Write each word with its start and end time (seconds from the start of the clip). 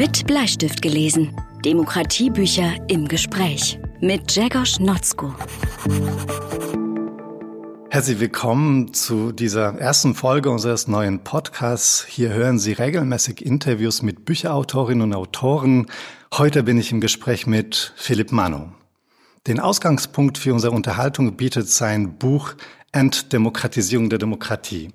Mit 0.00 0.26
Bleistift 0.26 0.80
gelesen. 0.80 1.36
Demokratiebücher 1.62 2.72
im 2.88 3.06
Gespräch. 3.06 3.78
Mit 4.00 4.34
Jegos 4.34 4.80
Notzko. 4.80 5.34
Herzlich 7.90 8.18
willkommen 8.18 8.94
zu 8.94 9.30
dieser 9.30 9.78
ersten 9.78 10.14
Folge 10.14 10.48
unseres 10.48 10.88
neuen 10.88 11.22
Podcasts. 11.22 12.06
Hier 12.08 12.30
hören 12.30 12.58
Sie 12.58 12.72
regelmäßig 12.72 13.44
Interviews 13.44 14.00
mit 14.00 14.24
Bücherautorinnen 14.24 15.02
und 15.02 15.14
Autoren. 15.14 15.86
Heute 16.32 16.62
bin 16.62 16.78
ich 16.78 16.92
im 16.92 17.02
Gespräch 17.02 17.46
mit 17.46 17.92
Philipp 17.94 18.32
Mano. 18.32 18.72
Den 19.46 19.60
Ausgangspunkt 19.60 20.38
für 20.38 20.54
unsere 20.54 20.74
Unterhaltung 20.74 21.36
bietet 21.36 21.68
sein 21.68 22.16
Buch 22.16 22.54
Entdemokratisierung 22.92 24.08
der 24.08 24.18
Demokratie. 24.18 24.94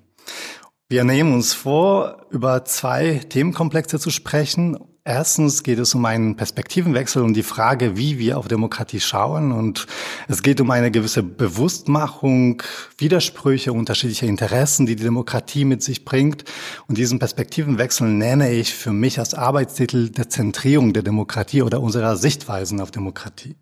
Wir 0.88 1.04
nehmen 1.04 1.32
uns 1.32 1.52
vor, 1.52 2.26
über 2.30 2.64
zwei 2.64 3.20
Themenkomplexe 3.28 4.00
zu 4.00 4.10
sprechen. 4.10 4.76
Erstens 5.08 5.62
geht 5.62 5.78
es 5.78 5.94
um 5.94 6.04
einen 6.04 6.34
Perspektivenwechsel 6.34 7.22
und 7.22 7.34
die 7.34 7.44
Frage, 7.44 7.96
wie 7.96 8.18
wir 8.18 8.38
auf 8.38 8.48
Demokratie 8.48 8.98
schauen. 8.98 9.52
Und 9.52 9.86
es 10.26 10.42
geht 10.42 10.60
um 10.60 10.68
eine 10.72 10.90
gewisse 10.90 11.22
Bewusstmachung, 11.22 12.60
Widersprüche, 12.98 13.72
unterschiedliche 13.72 14.26
Interessen, 14.26 14.84
die 14.84 14.96
die 14.96 15.04
Demokratie 15.04 15.64
mit 15.64 15.80
sich 15.80 16.04
bringt. 16.04 16.42
Und 16.88 16.98
diesen 16.98 17.20
Perspektivenwechsel 17.20 18.08
nenne 18.08 18.50
ich 18.50 18.74
für 18.74 18.92
mich 18.92 19.20
als 19.20 19.34
Arbeitstitel 19.34 20.08
der 20.08 20.28
Zentrierung 20.28 20.92
der 20.92 21.04
Demokratie 21.04 21.62
oder 21.62 21.80
unserer 21.80 22.16
Sichtweisen 22.16 22.80
auf 22.80 22.90
Demokratie. 22.90 23.54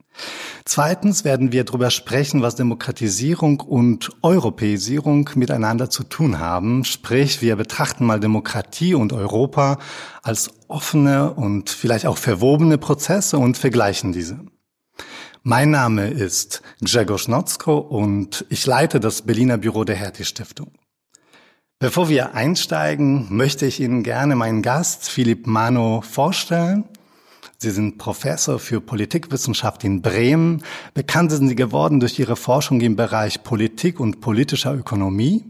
Zweitens 0.64 1.24
werden 1.24 1.52
wir 1.52 1.64
darüber 1.64 1.91
sprechen, 1.91 2.41
was 2.41 2.55
Demokratisierung 2.55 3.60
und 3.60 4.10
Europäisierung 4.22 5.28
miteinander 5.34 5.91
zu 5.91 6.05
tun 6.05 6.38
haben. 6.38 6.84
Sprich, 6.84 7.42
wir 7.42 7.56
betrachten 7.56 8.06
mal 8.06 8.20
Demokratie 8.20 8.94
und 8.94 9.12
Europa 9.12 9.78
als 10.22 10.50
offene 10.69 11.34
und 11.34 11.70
vielleicht 11.70 12.06
auch 12.06 12.16
verwobene 12.16 12.78
Prozesse 12.78 13.39
und 13.39 13.58
vergleichen 13.58 14.12
diese. 14.12 14.41
Mein 15.42 15.70
Name 15.70 16.08
ist 16.08 16.62
Grzegorz 16.80 17.28
Notzko 17.28 17.77
und 17.77 18.46
ich 18.48 18.64
leite 18.64 19.00
das 19.00 19.22
Berliner 19.22 19.58
Büro 19.58 19.84
der 19.84 19.96
Hertie 19.96 20.24
Stiftung. 20.24 20.72
Bevor 21.78 22.08
wir 22.08 22.34
einsteigen, 22.34 23.27
möchte 23.28 23.67
ich 23.67 23.78
Ihnen 23.80 24.02
gerne 24.05 24.36
meinen 24.36 24.62
Gast 24.62 25.11
Philipp 25.11 25.46
Mano 25.46 26.00
vorstellen. 26.00 26.84
Sie 27.58 27.70
sind 27.70 27.98
Professor 27.98 28.58
für 28.58 28.80
Politikwissenschaft 28.80 29.84
in 29.84 30.02
Bremen. 30.02 30.62
Bekannt 30.92 31.33
sind 31.33 31.48
Sie 31.48 31.55
geworden 31.55 32.00
durch 32.00 32.19
Ihre 32.19 32.36
Forschung 32.36 32.80
im 32.80 32.96
Bereich 32.96 33.42
Politik 33.42 34.00
und 34.00 34.20
politischer 34.20 34.74
Ökonomie. 34.74 35.44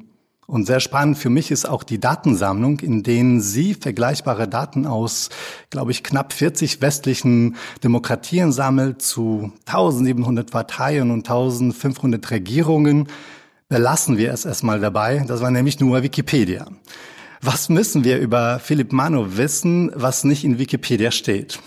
Und 0.46 0.66
sehr 0.66 0.80
spannend 0.80 1.16
für 1.16 1.30
mich 1.30 1.50
ist 1.50 1.66
auch 1.66 1.82
die 1.82 1.98
Datensammlung, 1.98 2.80
in 2.80 3.02
denen 3.02 3.40
Sie 3.40 3.74
vergleichbare 3.74 4.46
Daten 4.46 4.86
aus, 4.86 5.30
glaube 5.70 5.90
ich, 5.90 6.04
knapp 6.04 6.34
40 6.34 6.82
westlichen 6.82 7.56
Demokratien 7.82 8.52
sammelt 8.52 9.00
zu 9.00 9.52
1700 9.64 10.50
Parteien 10.50 11.10
und 11.10 11.20
1500 11.20 12.30
Regierungen. 12.30 13.08
Belassen 13.68 14.18
wir 14.18 14.32
es 14.32 14.44
erstmal 14.44 14.80
dabei. 14.80 15.24
Das 15.26 15.40
war 15.40 15.50
nämlich 15.50 15.80
nur 15.80 16.02
Wikipedia. 16.02 16.66
Was 17.40 17.70
müssen 17.70 18.04
wir 18.04 18.18
über 18.18 18.58
Philipp 18.58 18.92
Mano 18.92 19.36
wissen, 19.38 19.90
was 19.94 20.24
nicht 20.24 20.44
in 20.44 20.58
Wikipedia 20.58 21.10
steht? 21.10 21.58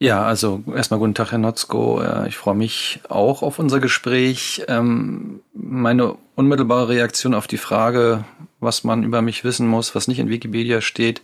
Ja, 0.00 0.24
also 0.24 0.62
erstmal 0.74 0.98
guten 0.98 1.14
Tag, 1.14 1.30
Herr 1.30 1.38
Notzko. 1.38 2.02
Äh, 2.02 2.28
ich 2.28 2.36
freue 2.36 2.56
mich 2.56 3.00
auch 3.08 3.42
auf 3.42 3.58
unser 3.58 3.80
Gespräch. 3.80 4.64
Ähm, 4.68 5.40
meine 5.54 6.16
unmittelbare 6.34 6.88
Reaktion 6.88 7.32
auf 7.34 7.46
die 7.46 7.58
Frage, 7.58 8.24
was 8.60 8.84
man 8.84 9.04
über 9.04 9.22
mich 9.22 9.44
wissen 9.44 9.68
muss, 9.68 9.94
was 9.94 10.08
nicht 10.08 10.18
in 10.18 10.28
Wikipedia 10.28 10.80
steht, 10.80 11.22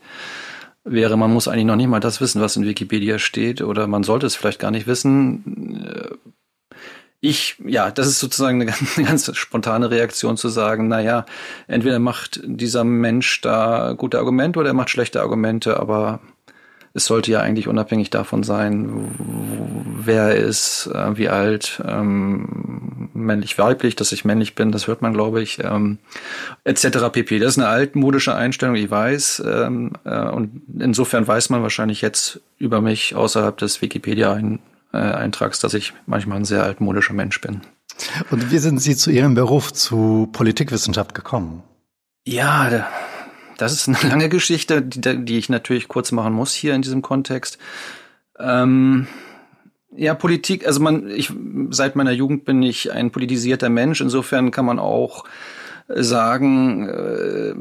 wäre, 0.84 1.18
man 1.18 1.32
muss 1.32 1.48
eigentlich 1.48 1.64
noch 1.66 1.76
nicht 1.76 1.88
mal 1.88 2.00
das 2.00 2.20
wissen, 2.20 2.40
was 2.40 2.56
in 2.56 2.64
Wikipedia 2.64 3.18
steht, 3.18 3.60
oder 3.60 3.86
man 3.86 4.04
sollte 4.04 4.26
es 4.26 4.36
vielleicht 4.36 4.60
gar 4.60 4.70
nicht 4.70 4.86
wissen. 4.86 5.84
Äh, 5.84 6.14
ich, 7.22 7.56
ja, 7.66 7.90
das 7.90 8.06
ist 8.06 8.20
sozusagen 8.20 8.62
eine 8.62 8.66
ganz, 8.70 8.96
eine 8.96 9.06
ganz 9.06 9.36
spontane 9.36 9.90
Reaktion 9.90 10.36
zu 10.36 10.48
sagen, 10.48 10.88
na 10.88 11.00
ja, 11.00 11.26
entweder 11.66 11.98
macht 11.98 12.40
dieser 12.44 12.84
Mensch 12.84 13.40
da 13.40 13.94
gute 13.96 14.18
Argumente 14.18 14.58
oder 14.60 14.70
er 14.70 14.74
macht 14.74 14.90
schlechte 14.90 15.20
Argumente, 15.20 15.78
aber 15.78 16.20
es 16.92 17.06
sollte 17.06 17.30
ja 17.30 17.40
eigentlich 17.40 17.68
unabhängig 17.68 18.10
davon 18.10 18.42
sein, 18.42 19.14
wer 20.04 20.24
er 20.24 20.36
ist, 20.36 20.90
äh, 20.92 21.16
wie 21.16 21.28
alt, 21.28 21.82
ähm, 21.86 23.10
männlich, 23.14 23.58
weiblich, 23.58 23.96
dass 23.96 24.12
ich 24.12 24.24
männlich 24.24 24.54
bin, 24.54 24.72
das 24.72 24.86
hört 24.86 25.02
man, 25.02 25.12
glaube 25.12 25.40
ich, 25.42 25.62
ähm, 25.62 25.98
etc. 26.64 27.10
pp. 27.12 27.38
Das 27.38 27.52
ist 27.52 27.58
eine 27.58 27.68
altmodische 27.68 28.34
Einstellung, 28.34 28.74
ich 28.74 28.90
weiß, 28.90 29.42
ähm, 29.46 29.92
äh, 30.04 30.28
und 30.28 30.62
insofern 30.78 31.26
weiß 31.26 31.50
man 31.50 31.62
wahrscheinlich 31.62 32.00
jetzt 32.00 32.40
über 32.58 32.80
mich 32.80 33.14
außerhalb 33.14 33.56
des 33.56 33.82
Wikipedia-Eintrags, 33.82 35.58
äh, 35.58 35.62
dass 35.62 35.74
ich 35.74 35.92
manchmal 36.06 36.38
ein 36.38 36.44
sehr 36.44 36.64
altmodischer 36.64 37.14
Mensch 37.14 37.40
bin. 37.40 37.60
Und 38.30 38.50
wie 38.50 38.58
sind 38.58 38.78
Sie 38.78 38.96
zu 38.96 39.10
Ihrem 39.10 39.34
Beruf, 39.34 39.72
zu 39.72 40.28
Politikwissenschaft 40.32 41.14
gekommen? 41.14 41.62
Ja, 42.24 42.70
das 43.60 43.72
ist 43.72 43.88
eine 43.88 43.98
lange 44.08 44.28
Geschichte, 44.28 44.82
die, 44.82 45.24
die 45.24 45.38
ich 45.38 45.48
natürlich 45.48 45.88
kurz 45.88 46.12
machen 46.12 46.32
muss 46.32 46.52
hier 46.54 46.74
in 46.74 46.82
diesem 46.82 47.02
Kontext. 47.02 47.58
Ähm, 48.38 49.06
ja, 49.96 50.14
Politik, 50.14 50.66
also 50.66 50.80
man, 50.80 51.10
ich, 51.10 51.32
seit 51.70 51.96
meiner 51.96 52.12
Jugend 52.12 52.44
bin 52.44 52.62
ich 52.62 52.92
ein 52.92 53.10
politisierter 53.10 53.68
Mensch. 53.68 54.00
Insofern 54.00 54.50
kann 54.50 54.64
man 54.64 54.78
auch 54.78 55.24
sagen, 55.88 56.88
äh, 56.88 57.54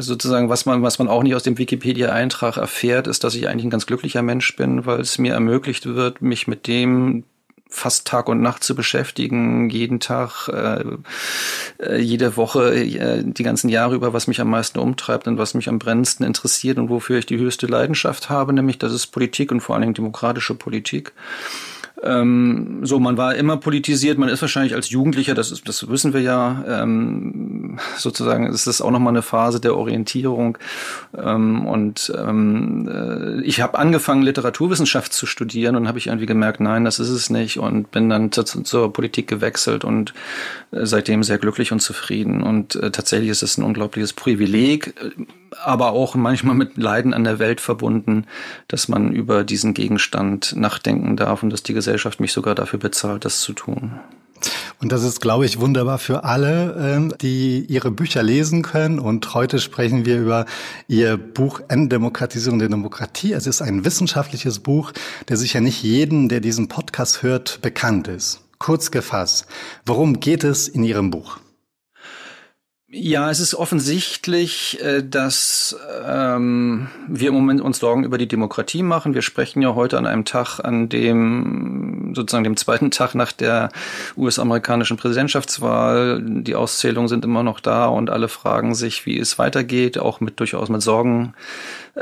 sozusagen, 0.00 0.48
was 0.48 0.64
man, 0.66 0.82
was 0.82 0.98
man 1.00 1.08
auch 1.08 1.22
nicht 1.24 1.34
aus 1.34 1.42
dem 1.42 1.58
Wikipedia-Eintrag 1.58 2.56
erfährt, 2.56 3.08
ist, 3.08 3.24
dass 3.24 3.34
ich 3.34 3.48
eigentlich 3.48 3.64
ein 3.64 3.70
ganz 3.70 3.86
glücklicher 3.86 4.22
Mensch 4.22 4.54
bin, 4.54 4.86
weil 4.86 5.00
es 5.00 5.18
mir 5.18 5.32
ermöglicht 5.34 5.86
wird, 5.86 6.22
mich 6.22 6.46
mit 6.46 6.68
dem 6.68 7.24
fast 7.68 8.06
Tag 8.06 8.28
und 8.28 8.40
Nacht 8.40 8.64
zu 8.64 8.74
beschäftigen, 8.74 9.68
jeden 9.68 10.00
Tag, 10.00 10.48
äh, 10.48 10.84
äh, 11.78 11.98
jede 11.98 12.36
Woche, 12.36 12.74
äh, 12.74 13.22
die 13.24 13.42
ganzen 13.42 13.68
Jahre 13.68 13.94
über, 13.94 14.12
was 14.12 14.26
mich 14.26 14.40
am 14.40 14.50
meisten 14.50 14.78
umtreibt 14.78 15.28
und 15.28 15.38
was 15.38 15.54
mich 15.54 15.68
am 15.68 15.78
brennendsten 15.78 16.26
interessiert 16.26 16.78
und 16.78 16.88
wofür 16.88 17.18
ich 17.18 17.26
die 17.26 17.38
höchste 17.38 17.66
Leidenschaft 17.66 18.30
habe, 18.30 18.52
nämlich 18.52 18.78
das 18.78 18.92
ist 18.92 19.08
Politik 19.08 19.52
und 19.52 19.60
vor 19.60 19.74
allen 19.74 19.82
Dingen 19.82 19.94
demokratische 19.94 20.54
Politik. 20.54 21.12
Ähm, 22.02 22.80
so, 22.82 23.00
man 23.00 23.16
war 23.16 23.34
immer 23.34 23.56
politisiert, 23.56 24.18
man 24.18 24.28
ist 24.28 24.40
wahrscheinlich 24.40 24.74
als 24.74 24.90
Jugendlicher, 24.90 25.34
das, 25.34 25.50
ist, 25.50 25.68
das 25.68 25.88
wissen 25.88 26.12
wir 26.12 26.20
ja, 26.20 26.64
ähm, 26.68 27.78
sozusagen 27.96 28.46
ist 28.46 28.66
das 28.66 28.80
auch 28.80 28.90
nochmal 28.90 29.12
eine 29.12 29.22
Phase 29.22 29.60
der 29.60 29.76
Orientierung. 29.76 30.58
Ähm, 31.16 31.66
und 31.66 32.12
ähm, 32.16 32.88
äh, 32.88 33.42
ich 33.42 33.60
habe 33.60 33.78
angefangen, 33.78 34.22
Literaturwissenschaft 34.22 35.12
zu 35.12 35.26
studieren 35.26 35.74
und 35.74 35.88
habe 35.88 35.98
ich 35.98 36.06
irgendwie 36.06 36.26
gemerkt, 36.26 36.60
nein, 36.60 36.84
das 36.84 37.00
ist 37.00 37.10
es 37.10 37.30
nicht 37.30 37.58
und 37.58 37.90
bin 37.90 38.08
dann 38.08 38.30
zu, 38.30 38.44
zur 38.44 38.92
Politik 38.92 39.26
gewechselt 39.26 39.84
und 39.84 40.14
äh, 40.70 40.86
seitdem 40.86 41.22
sehr 41.24 41.38
glücklich 41.38 41.72
und 41.72 41.80
zufrieden. 41.80 42.42
Und 42.42 42.76
äh, 42.76 42.90
tatsächlich 42.90 43.30
ist 43.30 43.42
es 43.42 43.58
ein 43.58 43.64
unglaubliches 43.64 44.12
Privileg, 44.12 44.94
äh, 45.02 45.10
aber 45.62 45.92
auch 45.92 46.14
manchmal 46.14 46.54
mit 46.54 46.76
Leiden 46.76 47.14
an 47.14 47.24
der 47.24 47.38
Welt 47.38 47.60
verbunden, 47.60 48.26
dass 48.68 48.88
man 48.88 49.12
über 49.12 49.44
diesen 49.44 49.74
Gegenstand 49.74 50.54
nachdenken 50.56 51.16
darf 51.16 51.42
und 51.42 51.50
dass 51.50 51.62
die 51.62 51.74
Gesellschaft 51.74 52.20
mich 52.20 52.32
sogar 52.32 52.54
dafür 52.54 52.78
bezahlt, 52.78 53.24
das 53.24 53.40
zu 53.40 53.52
tun. 53.52 54.00
Und 54.80 54.92
das 54.92 55.02
ist, 55.02 55.20
glaube 55.20 55.44
ich, 55.44 55.58
wunderbar 55.58 55.98
für 55.98 56.22
alle, 56.22 56.76
ähm, 56.78 57.14
die 57.20 57.64
ihre 57.68 57.90
Bücher 57.90 58.22
lesen 58.22 58.62
können. 58.62 59.00
Und 59.00 59.34
heute 59.34 59.58
sprechen 59.58 60.04
wir 60.04 60.20
über 60.20 60.46
ihr 60.86 61.16
Buch 61.16 61.60
Entdemokratisierung 61.68 62.60
der 62.60 62.68
Demokratie. 62.68 63.32
Es 63.32 63.46
ist 63.46 63.60
ein 63.60 63.84
wissenschaftliches 63.84 64.60
Buch, 64.60 64.92
der 65.28 65.36
sicher 65.36 65.60
nicht 65.60 65.82
jeden, 65.82 66.28
der 66.28 66.40
diesen 66.40 66.68
Podcast 66.68 67.22
hört, 67.22 67.60
bekannt 67.60 68.06
ist. 68.06 68.40
Kurz 68.58 68.90
gefasst, 68.90 69.46
worum 69.86 70.20
geht 70.20 70.44
es 70.44 70.68
in 70.68 70.84
Ihrem 70.84 71.10
Buch? 71.10 71.38
Ja, 72.90 73.30
es 73.30 73.38
ist 73.38 73.54
offensichtlich, 73.54 74.82
äh, 74.82 75.02
dass 75.02 75.76
ähm, 76.06 76.88
wir 77.06 77.28
im 77.28 77.34
Moment 77.34 77.60
uns 77.60 77.80
Sorgen 77.80 78.02
über 78.02 78.16
die 78.16 78.28
Demokratie 78.28 78.82
machen. 78.82 79.12
Wir 79.12 79.20
sprechen 79.20 79.60
ja 79.60 79.74
heute 79.74 79.98
an 79.98 80.06
einem 80.06 80.24
Tag, 80.24 80.60
an 80.60 80.88
dem 80.88 82.14
sozusagen 82.14 82.44
dem 82.44 82.56
zweiten 82.56 82.90
Tag 82.90 83.14
nach 83.14 83.32
der 83.32 83.68
US-amerikanischen 84.16 84.96
Präsidentschaftswahl. 84.96 86.22
Die 86.24 86.54
Auszählungen 86.54 87.08
sind 87.08 87.26
immer 87.26 87.42
noch 87.42 87.60
da 87.60 87.88
und 87.88 88.08
alle 88.08 88.28
fragen 88.28 88.74
sich, 88.74 89.04
wie 89.04 89.18
es 89.18 89.38
weitergeht, 89.38 89.98
auch 89.98 90.20
mit 90.20 90.40
durchaus 90.40 90.70
mit 90.70 90.80
Sorgen. 90.80 91.34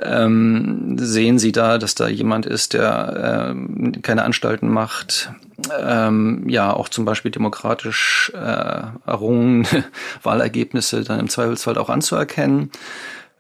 Ähm, 0.01 0.97
sehen 1.01 1.41
Sie 1.41 1.51
da, 1.51 1.79
dass 1.79 1.97
da 1.97 2.07
jemand 2.07 2.47
ist, 2.47 2.75
der 2.75 3.51
ähm, 3.51 4.03
keine 4.03 4.23
Anstalten 4.23 4.69
macht, 4.69 5.33
ähm, 5.79 6.49
ja 6.49 6.73
auch 6.73 6.89
zum 6.89 7.05
Beispiel 7.05 7.31
demokratisch 7.31 8.33
äh, 8.35 8.83
errungene 9.07 9.67
Wahlergebnisse 10.23 11.03
dann 11.03 11.21
im 11.21 11.29
Zweifelsfall 11.29 11.79
auch 11.79 11.89
anzuerkennen. 11.89 12.71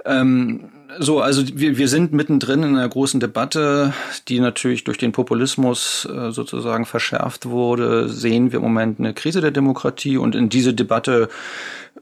Ähm, 0.04 0.70
so, 0.98 1.20
also 1.20 1.42
wir, 1.52 1.76
wir 1.78 1.88
sind 1.88 2.12
mittendrin 2.12 2.62
in 2.62 2.76
einer 2.76 2.88
großen 2.88 3.20
Debatte, 3.20 3.92
die 4.28 4.40
natürlich 4.40 4.84
durch 4.84 4.98
den 4.98 5.12
Populismus 5.12 6.08
äh, 6.10 6.30
sozusagen 6.30 6.86
verschärft 6.86 7.46
wurde. 7.46 8.08
Sehen 8.08 8.52
wir 8.52 8.58
im 8.58 8.62
Moment 8.62 8.98
eine 8.98 9.12
Krise 9.12 9.40
der 9.40 9.50
Demokratie 9.50 10.16
und 10.16 10.34
in 10.34 10.48
diese 10.48 10.74
Debatte 10.74 11.28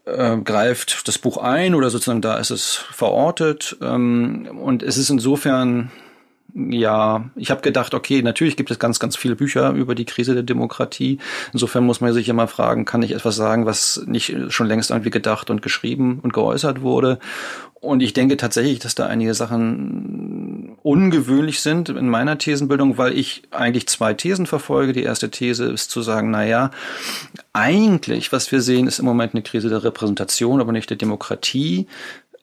äh, 0.04 0.36
greift 0.38 1.08
das 1.08 1.18
Buch 1.18 1.38
ein 1.38 1.74
oder 1.74 1.90
sozusagen 1.90 2.20
da 2.20 2.36
ist 2.36 2.50
es 2.50 2.74
verortet. 2.74 3.76
Ähm, 3.80 4.58
und 4.62 4.82
es 4.82 4.96
ist 4.96 5.10
insofern 5.10 5.90
ja, 6.54 7.30
ich 7.34 7.50
habe 7.50 7.62
gedacht, 7.62 7.94
okay, 7.94 8.22
natürlich 8.22 8.56
gibt 8.56 8.70
es 8.70 8.78
ganz, 8.78 9.00
ganz 9.00 9.16
viele 9.16 9.34
Bücher 9.34 9.72
über 9.72 9.96
die 9.96 10.04
Krise 10.04 10.34
der 10.34 10.44
Demokratie. 10.44 11.18
Insofern 11.52 11.84
muss 11.84 12.00
man 12.00 12.12
sich 12.12 12.28
immer 12.28 12.46
fragen, 12.46 12.84
kann 12.84 13.02
ich 13.02 13.12
etwas 13.12 13.34
sagen, 13.34 13.66
was 13.66 14.04
nicht 14.06 14.36
schon 14.50 14.68
längst 14.68 14.90
irgendwie 14.90 15.10
gedacht 15.10 15.50
und 15.50 15.62
geschrieben 15.62 16.20
und 16.22 16.32
geäußert 16.32 16.80
wurde? 16.80 17.18
Und 17.80 18.02
ich 18.02 18.12
denke 18.12 18.36
tatsächlich, 18.36 18.78
dass 18.78 18.94
da 18.94 19.06
einige 19.06 19.34
Sachen 19.34 20.76
ungewöhnlich 20.82 21.60
sind 21.60 21.88
in 21.88 22.08
meiner 22.08 22.38
Thesenbildung, 22.38 22.98
weil 22.98 23.12
ich 23.12 23.42
eigentlich 23.50 23.88
zwei 23.88 24.14
Thesen 24.14 24.46
verfolge. 24.46 24.92
Die 24.92 25.02
erste 25.02 25.30
These 25.30 25.64
ist 25.66 25.90
zu 25.90 26.02
sagen, 26.02 26.30
na 26.30 26.46
ja, 26.46 26.70
eigentlich, 27.52 28.32
was 28.32 28.52
wir 28.52 28.60
sehen, 28.60 28.86
ist 28.86 29.00
im 29.00 29.04
Moment 29.04 29.34
eine 29.34 29.42
Krise 29.42 29.68
der 29.68 29.84
Repräsentation, 29.84 30.60
aber 30.60 30.72
nicht 30.72 30.88
der 30.88 30.96
Demokratie 30.96 31.86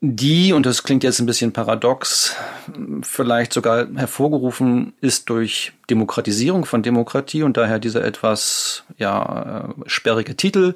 die, 0.03 0.51
und 0.51 0.65
das 0.65 0.81
klingt 0.81 1.03
jetzt 1.03 1.19
ein 1.19 1.27
bisschen 1.27 1.53
paradox, 1.53 2.35
vielleicht 3.03 3.53
sogar 3.53 3.87
hervorgerufen 3.95 4.93
ist 4.99 5.29
durch 5.29 5.73
Demokratisierung 5.91 6.65
von 6.65 6.81
Demokratie 6.81 7.43
und 7.43 7.55
daher 7.55 7.77
dieser 7.77 8.03
etwas 8.03 8.83
ja 8.97 9.69
äh, 9.69 9.73
sperrige 9.85 10.35
Titel. 10.35 10.73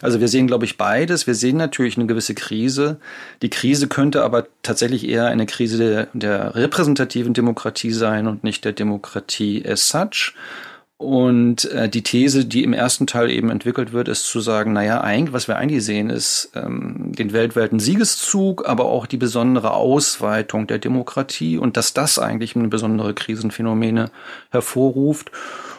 Also 0.00 0.20
wir 0.20 0.28
sehen, 0.28 0.46
glaube 0.46 0.64
ich, 0.64 0.76
beides. 0.76 1.26
Wir 1.26 1.34
sehen 1.34 1.56
natürlich 1.56 1.96
eine 1.96 2.06
gewisse 2.06 2.34
Krise. 2.34 3.00
Die 3.42 3.50
Krise 3.50 3.88
könnte 3.88 4.22
aber 4.22 4.46
tatsächlich 4.62 5.08
eher 5.08 5.26
eine 5.26 5.46
Krise 5.46 5.78
der, 5.78 6.08
der 6.12 6.54
repräsentativen 6.54 7.34
Demokratie 7.34 7.90
sein 7.90 8.28
und 8.28 8.44
nicht 8.44 8.64
der 8.64 8.74
Demokratie 8.74 9.64
as 9.66 9.88
such. 9.88 10.34
Und 10.98 11.64
äh, 11.66 11.88
die 11.88 12.02
These, 12.02 12.44
die 12.44 12.64
im 12.64 12.72
ersten 12.72 13.06
Teil 13.06 13.30
eben 13.30 13.50
entwickelt 13.50 13.92
wird, 13.92 14.08
ist 14.08 14.24
zu 14.24 14.40
sagen, 14.40 14.72
naja, 14.72 15.00
eigentlich, 15.00 15.32
was 15.32 15.46
wir 15.46 15.56
eigentlich 15.56 15.84
sehen, 15.84 16.10
ist 16.10 16.50
ähm, 16.56 17.12
den 17.12 17.32
weltweiten 17.32 17.78
Siegeszug, 17.78 18.68
aber 18.68 18.86
auch 18.86 19.06
die 19.06 19.16
besondere 19.16 19.74
Ausweitung 19.74 20.66
der 20.66 20.80
Demokratie 20.80 21.56
und 21.56 21.76
dass 21.76 21.94
das 21.94 22.18
eigentlich 22.18 22.56
eine 22.56 22.66
besondere 22.66 23.14
Krisenphänomene 23.14 24.10
hervorruft. 24.50 25.30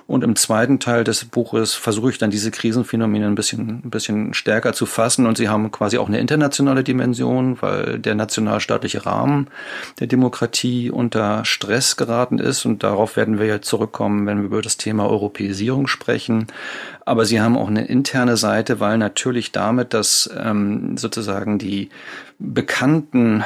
Und 0.09 0.23
im 0.23 0.35
zweiten 0.35 0.79
Teil 0.79 1.03
des 1.03 1.25
Buches 1.25 1.75
versuche 1.75 2.09
ich 2.09 2.17
dann 2.17 2.31
diese 2.31 2.49
Krisenphänomene 2.49 3.27
ein 3.27 3.35
bisschen, 3.35 3.83
ein 3.85 3.91
bisschen 3.91 4.33
stärker 4.33 4.73
zu 4.73 4.87
fassen. 4.87 5.27
Und 5.27 5.37
sie 5.37 5.49
haben 5.49 5.69
quasi 5.69 5.99
auch 5.99 6.07
eine 6.07 6.17
internationale 6.19 6.83
Dimension, 6.83 7.61
weil 7.61 7.99
der 7.99 8.15
nationalstaatliche 8.15 9.05
Rahmen 9.05 9.49
der 9.99 10.07
Demokratie 10.07 10.89
unter 10.89 11.45
Stress 11.45 11.95
geraten 11.95 12.39
ist. 12.39 12.65
Und 12.65 12.81
darauf 12.81 13.17
werden 13.17 13.37
wir 13.37 13.45
ja 13.45 13.61
zurückkommen, 13.61 14.25
wenn 14.25 14.39
wir 14.39 14.45
über 14.45 14.63
das 14.63 14.77
Thema 14.77 15.07
Europäisierung 15.07 15.85
sprechen. 15.85 16.47
Aber 17.05 17.25
sie 17.25 17.39
haben 17.39 17.55
auch 17.55 17.67
eine 17.67 17.85
interne 17.85 18.35
Seite, 18.35 18.79
weil 18.79 18.97
natürlich 18.97 19.51
damit, 19.51 19.93
dass 19.93 20.27
ähm, 20.35 20.97
sozusagen 20.97 21.59
die 21.59 21.89
bekannten 22.39 23.43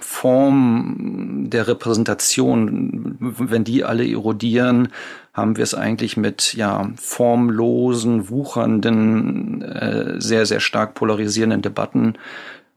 Formen 0.00 1.50
der 1.50 1.68
Repräsentation, 1.68 3.16
wenn 3.20 3.64
die 3.64 3.84
alle 3.84 4.10
erodieren, 4.10 4.88
haben 5.38 5.56
wir 5.56 5.64
es 5.64 5.74
eigentlich 5.74 6.16
mit 6.16 6.54
ja 6.54 6.90
formlosen, 6.96 8.28
wuchernden, 8.28 9.62
äh, 9.62 10.20
sehr 10.20 10.44
sehr 10.44 10.60
stark 10.60 10.94
polarisierenden 10.94 11.62
Debatten 11.62 12.14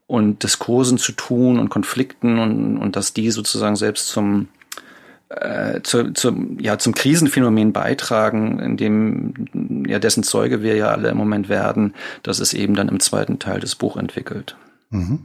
und 0.06 0.42
Diskursen 0.42 0.98
zu 0.98 1.12
tun 1.12 1.58
und 1.58 1.68
Konflikten 1.68 2.38
und 2.38 2.78
und 2.78 2.96
dass 2.96 3.12
die 3.12 3.30
sozusagen 3.30 3.76
selbst 3.76 4.08
zum 4.08 4.48
äh, 5.28 5.80
zu, 5.82 6.12
ja, 6.58 6.78
zum 6.78 6.94
Krisenphänomen 6.94 7.72
beitragen, 7.72 8.58
in 8.58 8.76
dem 8.76 9.84
ja 9.86 9.98
dessen 9.98 10.22
Zeuge 10.22 10.62
wir 10.62 10.76
ja 10.76 10.88
alle 10.88 11.08
im 11.08 11.16
Moment 11.16 11.48
werden, 11.48 11.94
dass 12.22 12.38
es 12.38 12.52
eben 12.52 12.74
dann 12.74 12.88
im 12.88 13.00
zweiten 13.00 13.38
Teil 13.38 13.60
des 13.60 13.74
Buch 13.74 13.96
entwickelt. 13.96 14.56
Mhm. 14.90 15.20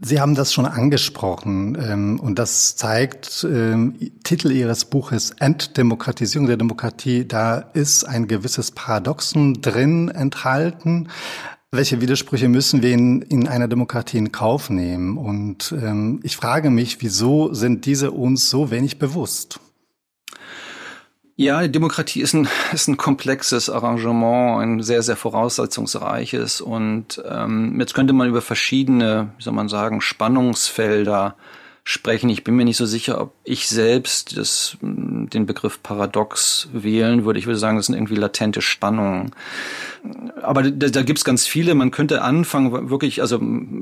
Sie 0.00 0.20
haben 0.20 0.34
das 0.34 0.52
schon 0.52 0.66
angesprochen 0.66 1.76
ähm, 1.80 2.20
und 2.20 2.38
das 2.38 2.76
zeigt 2.76 3.46
ähm, 3.50 3.94
Titel 4.24 4.50
Ihres 4.50 4.84
Buches 4.84 5.30
Entdemokratisierung 5.30 6.46
der 6.46 6.58
Demokratie. 6.58 7.26
Da 7.26 7.58
ist 7.58 8.04
ein 8.04 8.28
gewisses 8.28 8.72
Paradoxon 8.72 9.62
drin 9.62 10.10
enthalten. 10.10 11.08
Welche 11.70 12.00
Widersprüche 12.02 12.48
müssen 12.48 12.82
wir 12.82 12.92
in, 12.92 13.22
in 13.22 13.48
einer 13.48 13.68
Demokratie 13.68 14.18
in 14.18 14.32
Kauf 14.32 14.68
nehmen? 14.68 15.16
Und 15.16 15.74
ähm, 15.80 16.20
ich 16.22 16.36
frage 16.36 16.68
mich, 16.68 17.00
wieso 17.00 17.54
sind 17.54 17.86
diese 17.86 18.10
uns 18.10 18.50
so 18.50 18.70
wenig 18.70 18.98
bewusst? 18.98 19.60
Ja, 21.38 21.68
Demokratie 21.68 22.22
ist 22.22 22.32
ein, 22.32 22.48
ist 22.72 22.88
ein 22.88 22.96
komplexes 22.96 23.68
Arrangement, 23.68 24.62
ein 24.62 24.82
sehr, 24.82 25.02
sehr 25.02 25.16
voraussetzungsreiches. 25.16 26.62
Und 26.62 27.22
ähm, 27.28 27.78
jetzt 27.78 27.94
könnte 27.94 28.14
man 28.14 28.28
über 28.28 28.40
verschiedene, 28.40 29.30
wie 29.36 29.42
soll 29.42 29.52
man 29.52 29.68
sagen, 29.68 30.00
Spannungsfelder 30.00 31.36
sprechen. 31.88 32.28
Ich 32.30 32.42
bin 32.42 32.56
mir 32.56 32.64
nicht 32.64 32.78
so 32.78 32.84
sicher, 32.84 33.20
ob 33.20 33.32
ich 33.44 33.68
selbst 33.68 34.36
das, 34.36 34.76
den 34.80 35.46
Begriff 35.46 35.80
Paradox 35.84 36.68
wählen 36.72 37.24
würde. 37.24 37.38
Ich 37.38 37.46
würde 37.46 37.60
sagen, 37.60 37.76
das 37.76 37.86
sind 37.86 37.94
irgendwie 37.94 38.16
latente 38.16 38.60
Spannungen 38.60 39.30
aber 40.42 40.62
da, 40.62 40.88
da 40.88 41.02
gibt 41.02 41.18
es 41.18 41.24
ganz 41.24 41.46
viele. 41.46 41.74
Man 41.74 41.90
könnte 41.90 42.22
anfangen, 42.22 42.90
wirklich, 42.90 43.20
also 43.20 43.40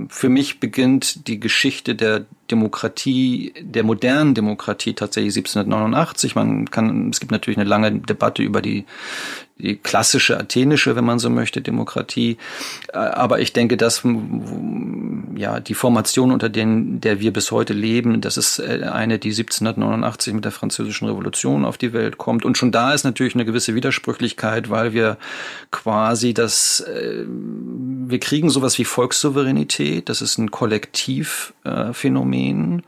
für 0.09 0.29
mich 0.29 0.61
beginnt 0.61 1.27
die 1.29 1.41
Geschichte 1.41 1.95
der 1.95 2.25
Demokratie, 2.51 3.53
der 3.61 3.85
modernen 3.85 4.35
Demokratie 4.35 4.95
tatsächlich 4.95 5.35
1789. 5.35 6.35
Man 6.35 6.71
kann, 6.71 7.11
es 7.11 7.21
gibt 7.21 7.33
natürlich 7.33 7.59
eine 7.59 7.69
lange 7.69 7.93
Debatte 7.93 8.43
über 8.43 8.63
die 8.63 8.85
die 9.57 9.77
klassische 9.77 10.39
athenische, 10.39 10.97
wenn 10.97 11.05
man 11.05 11.21
so 11.21 11.31
möchte, 11.31 11.61
Demokratie. 11.61 12.39
Äh, 12.93 12.99
aber 12.99 13.39
ich 13.39 13.53
denke, 13.53 13.77
dass 13.77 14.03
ja 15.37 15.61
die 15.61 15.75
Formation, 15.75 16.33
unter 16.33 16.49
denen, 16.49 17.01
der 17.01 17.21
wir 17.21 17.33
bis 17.33 17.53
heute 17.53 17.73
leben, 17.73 18.21
das 18.21 18.37
ist 18.37 18.59
äh, 18.59 18.89
eine, 18.91 19.21
die 19.21 19.29
1789 19.29 20.35
mit 20.35 20.45
der 20.45 20.51
Französischen 20.51 21.07
Revolution 21.07 21.65
auf 21.65 21.79
die 21.79 21.93
Welt 21.93 22.19
kommt. 22.19 22.45
Und 22.45 22.59
schon 22.59 22.73
da 22.73 22.93
ist 22.93 23.05
natürlich 23.05 23.37
eine 23.37 23.45
gewisse 23.45 23.77
Widersprüchlichkeit, 23.77 24.71
weil 24.71 24.93
wir 24.93 25.19
quasi 25.71 26.35
das, 26.35 26.81
äh, 26.81 27.25
wir 27.27 28.19
kriegen 28.19 28.51
sowas 28.51 28.77
wie 28.79 28.85
Volkssouveränität, 28.85 30.09
das 30.09 30.21
ist 30.21 30.37
ein 30.37 30.51
Kollektivphänomen. 30.51 32.83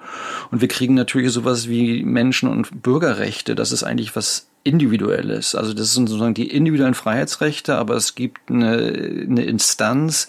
Und 0.51 0.61
wir 0.61 0.69
kriegen 0.69 0.95
natürlich 0.95 1.31
sowas 1.31 1.69
wie 1.69 2.03
Menschen- 2.03 2.49
und 2.49 2.83
Bürgerrechte, 2.83 3.55
das 3.55 3.71
ist 3.71 3.85
eigentlich 3.85 4.17
was 4.17 4.49
Individuelles. 4.67 5.55
Also 5.55 5.73
das 5.73 5.95
sind 5.95 6.09
sozusagen 6.09 6.35
die 6.35 6.51
individuellen 6.51 6.95
Freiheitsrechte, 6.95 7.77
aber 7.77 7.95
es 7.95 8.15
gibt 8.15 8.51
eine, 8.51 8.77
eine 9.29 9.45
Instanz, 9.45 10.29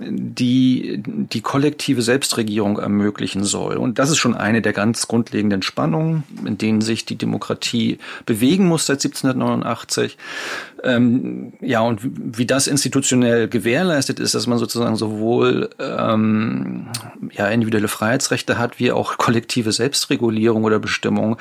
die 0.00 1.00
die 1.04 1.40
kollektive 1.40 2.02
Selbstregierung 2.02 2.78
ermöglichen 2.78 3.44
soll. 3.44 3.76
Und 3.76 3.98
das 3.98 4.10
ist 4.10 4.18
schon 4.18 4.34
eine 4.34 4.62
der 4.62 4.72
ganz 4.72 5.06
grundlegenden 5.08 5.62
Spannungen, 5.62 6.24
in 6.44 6.58
denen 6.58 6.80
sich 6.80 7.04
die 7.04 7.16
Demokratie 7.16 7.98
bewegen 8.26 8.66
muss 8.66 8.86
seit 8.86 9.04
1789. 9.04 10.16
Ähm, 10.84 11.54
ja, 11.60 11.80
und 11.80 12.00
wie 12.02 12.46
das 12.46 12.66
institutionell 12.66 13.48
gewährleistet 13.48 14.20
ist, 14.20 14.34
dass 14.34 14.46
man 14.46 14.58
sozusagen 14.58 14.96
sowohl 14.96 15.70
ähm, 15.78 16.88
ja, 17.32 17.48
individuelle 17.48 17.88
Freiheitsrechte 17.88 18.58
hat, 18.58 18.78
wie 18.78 18.92
auch 18.92 19.18
kollektive 19.18 19.72
Selbstregulierung 19.72 20.64
oder 20.64 20.78
Bestimmung. 20.78 21.36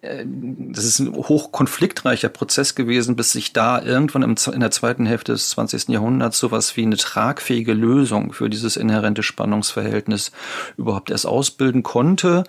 Äh, 0.00 0.24
das 0.26 0.84
ist 0.84 1.00
ein 1.00 1.14
hochkonfliktreicher 1.14 2.28
Prozess 2.28 2.74
gewesen, 2.74 3.16
bis 3.16 3.32
sich 3.32 3.52
da 3.52 3.82
irgendwann 3.82 4.22
im, 4.22 4.36
in 4.52 4.60
der 4.60 4.70
zweiten 4.70 5.06
Hälfte 5.06 5.32
des 5.32 5.50
20. 5.50 5.88
Jahrhunderts 5.88 6.38
sowas 6.38 6.76
wie 6.76 6.82
eine 6.82 6.96
tragfähige 6.96 7.74
Lösung 7.74 8.32
für 8.32 8.48
dieses 8.48 8.76
inhärente 8.76 9.22
Spannungsverhältnis 9.22 10.32
überhaupt 10.76 11.10
erst 11.10 11.26
ausbilden 11.26 11.82
konnte. 11.82 12.44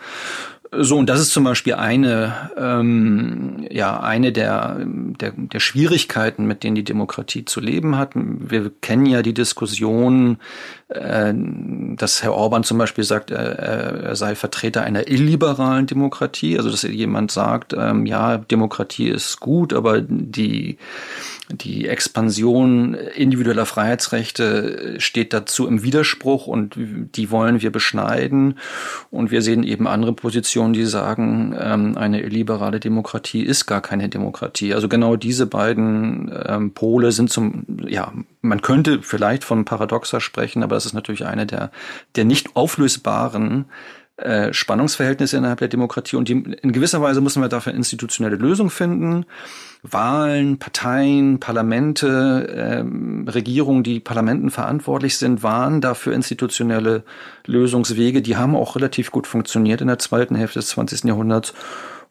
So, 0.71 0.97
und 0.97 1.09
das 1.09 1.19
ist 1.19 1.31
zum 1.31 1.45
Beispiel 1.45 1.73
eine, 1.73 2.51
ähm, 2.55 3.65
ja, 3.71 3.99
eine 4.01 4.31
der, 4.31 4.77
der, 4.85 5.31
der 5.35 5.59
Schwierigkeiten, 5.59 6.45
mit 6.45 6.63
denen 6.63 6.75
die 6.75 6.83
Demokratie 6.83 7.43
zu 7.43 7.59
leben 7.59 7.97
hat. 7.97 8.11
Wir 8.13 8.71
kennen 8.79 9.07
ja 9.07 9.23
die 9.23 9.33
Diskussion, 9.33 10.38
äh, 10.89 11.33
dass 11.33 12.21
Herr 12.21 12.35
Orban 12.35 12.63
zum 12.63 12.77
Beispiel 12.77 13.03
sagt, 13.03 13.31
er, 13.31 13.57
er 13.57 14.15
sei 14.15 14.35
Vertreter 14.35 14.83
einer 14.83 15.07
illiberalen 15.07 15.88
Demokratie, 15.88 16.57
also 16.57 16.69
dass 16.69 16.83
jemand 16.83 17.31
sagt, 17.31 17.73
ähm, 17.75 18.05
ja, 18.05 18.38
Demokratie 18.38 19.09
ist 19.09 19.39
gut, 19.39 19.73
aber 19.73 20.01
die 20.01 20.77
die 21.51 21.88
Expansion 21.88 22.93
individueller 22.93 23.65
Freiheitsrechte 23.65 24.95
steht 24.99 25.33
dazu 25.33 25.67
im 25.67 25.81
Widerspruch 25.81 26.45
und 26.45 26.75
die 26.77 27.31
wollen 27.31 27.61
wir 27.61 27.71
beschneiden. 27.71 28.59
Und 29.09 29.31
wir 29.31 29.41
sehen 29.41 29.63
eben 29.63 29.88
andere 29.88 30.13
Positionen, 30.13 30.59
die 30.68 30.86
sagen, 30.86 31.56
ähm, 31.60 31.98
eine 31.98 32.22
liberale 32.22 32.80
Demokratie 32.80 33.42
ist 33.42 33.66
gar 33.66 33.82
keine 33.82 34.10
Demokratie. 34.10 34.74
Also 34.74 34.88
genau 34.89 35.16
diese 35.16 35.46
beiden 35.46 36.32
ähm, 36.46 36.72
Pole 36.72 37.12
sind 37.12 37.30
zum, 37.30 37.66
ja, 37.88 38.12
man 38.42 38.62
könnte 38.62 39.01
vielleicht 39.01 39.44
von 39.44 39.66
Paradoxer 39.66 40.22
sprechen, 40.22 40.63
aber 40.63 40.75
das 40.75 40.86
ist 40.86 40.94
natürlich 40.94 41.25
eine 41.25 41.46
der, 41.46 41.72
der 42.16 42.25
nicht 42.25 42.56
auflösbaren 42.56 43.66
äh, 44.21 44.53
Spannungsverhältnisse 44.53 45.38
innerhalb 45.38 45.59
der 45.59 45.67
Demokratie 45.67 46.15
und 46.15 46.27
die, 46.27 46.33
in 46.33 46.71
gewisser 46.71 47.01
Weise 47.01 47.21
müssen 47.21 47.41
wir 47.41 47.49
dafür 47.49 47.73
institutionelle 47.73 48.35
Lösungen 48.35 48.69
finden. 48.69 49.25
Wahlen, 49.81 50.59
Parteien, 50.59 51.39
Parlamente, 51.39 52.53
ähm, 52.53 53.27
Regierungen, 53.27 53.83
die 53.83 53.99
Parlamenten 53.99 54.49
verantwortlich 54.49 55.17
sind, 55.17 55.41
waren 55.41 55.79
dafür 55.79 56.13
institutionelle 56.13 57.03
Lösungswege. 57.45 58.21
Die 58.21 58.35
haben 58.35 58.55
auch 58.55 58.75
relativ 58.75 59.11
gut 59.11 59.25
funktioniert 59.25 59.81
in 59.81 59.88
der 59.88 59.99
zweiten 59.99 60.35
Hälfte 60.35 60.59
des 60.59 60.69
20. 60.69 61.05
Jahrhunderts 61.05 61.53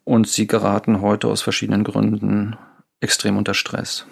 und 0.05 0.27
sie 0.29 0.47
geraten 0.47 1.03
heute 1.03 1.29
aus 1.29 1.43
verschiedenen 1.43 1.85
Gründen 1.85 2.57
extrem 3.01 3.37
unter 3.37 3.55
Stress. 3.55 4.07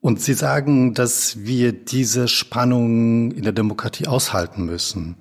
Und 0.00 0.20
Sie 0.20 0.34
sagen, 0.34 0.94
dass 0.94 1.44
wir 1.44 1.72
diese 1.72 2.28
Spannung 2.28 3.32
in 3.32 3.42
der 3.42 3.52
Demokratie 3.52 4.06
aushalten 4.06 4.64
müssen. 4.64 5.16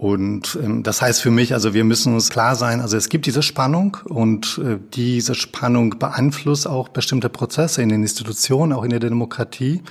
Und 0.00 0.56
ähm, 0.62 0.84
das 0.84 1.02
heißt 1.02 1.20
für 1.20 1.32
mich, 1.32 1.54
also 1.54 1.74
wir 1.74 1.82
müssen 1.82 2.14
uns 2.14 2.30
klar 2.30 2.54
sein, 2.54 2.80
also 2.80 2.96
es 2.96 3.08
gibt 3.08 3.26
diese 3.26 3.42
Spannung 3.42 3.96
und 4.04 4.60
äh, 4.64 4.78
diese 4.94 5.34
Spannung 5.34 5.98
beeinflusst 5.98 6.68
auch 6.68 6.88
bestimmte 6.88 7.28
Prozesse 7.28 7.82
in 7.82 7.88
den 7.88 8.02
Institutionen, 8.02 8.72
auch 8.72 8.84
in 8.84 8.90
der 8.90 9.00
Demokratie. 9.00 9.82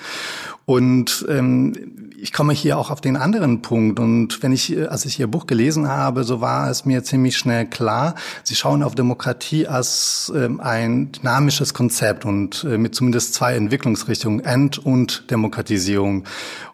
Und 0.64 1.26
ähm, 1.28 1.74
ich 2.18 2.32
komme 2.32 2.54
hier 2.54 2.78
auch 2.78 2.90
auf 2.90 3.02
den 3.02 3.18
anderen 3.18 3.62
Punkt. 3.62 4.00
Und 4.00 4.42
wenn 4.42 4.54
ich, 4.54 4.90
als 4.90 5.04
ich 5.04 5.20
Ihr 5.20 5.28
Buch 5.28 5.46
gelesen 5.46 5.90
habe, 5.90 6.24
so 6.24 6.40
war 6.40 6.70
es 6.70 6.86
mir 6.86 7.04
ziemlich 7.04 7.38
schnell 7.38 7.66
klar, 7.66 8.16
Sie 8.44 8.56
schauen 8.56 8.84
auf 8.84 8.96
Demokratie 8.96 9.68
als 9.68 10.32
ähm, 10.34 10.62
ein 10.62 11.12
dynamisches 11.12 11.74
Konzept 11.74 12.24
und 12.24 12.64
äh, 12.64 12.78
mit 12.78 12.96
zumindest 12.96 13.34
zwei 13.34 13.56
Entwicklungsrichtungen, 13.56 14.40
End- 14.40 14.78
und 14.78 15.30
Demokratisierung. 15.32 16.24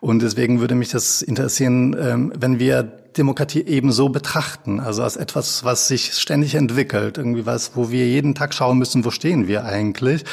Und 0.02 0.22
deswegen 0.22 0.60
würde 0.60 0.76
mich 0.76 0.90
das 0.90 1.24
interessieren, 1.24 1.96
ähm, 2.00 2.34
wenn 2.38 2.60
wir 2.60 3.03
Demokratie 3.14 3.62
ebenso 3.62 4.10
betrachten, 4.10 4.80
also 4.80 5.04
als 5.04 5.16
etwas, 5.16 5.64
was 5.64 5.88
sich 5.88 6.14
ständig 6.14 6.56
entwickelt, 6.56 7.18
irgendwie 7.18 7.46
was, 7.46 7.76
wo 7.76 7.92
wir 7.92 8.08
jeden 8.08 8.36
Tag 8.36 8.54
schauen 8.54 8.78
müssen, 8.78 9.06
wo 9.06 9.12
stehen 9.12 9.48
wir 9.48 9.66
eigentlich? 9.66 10.26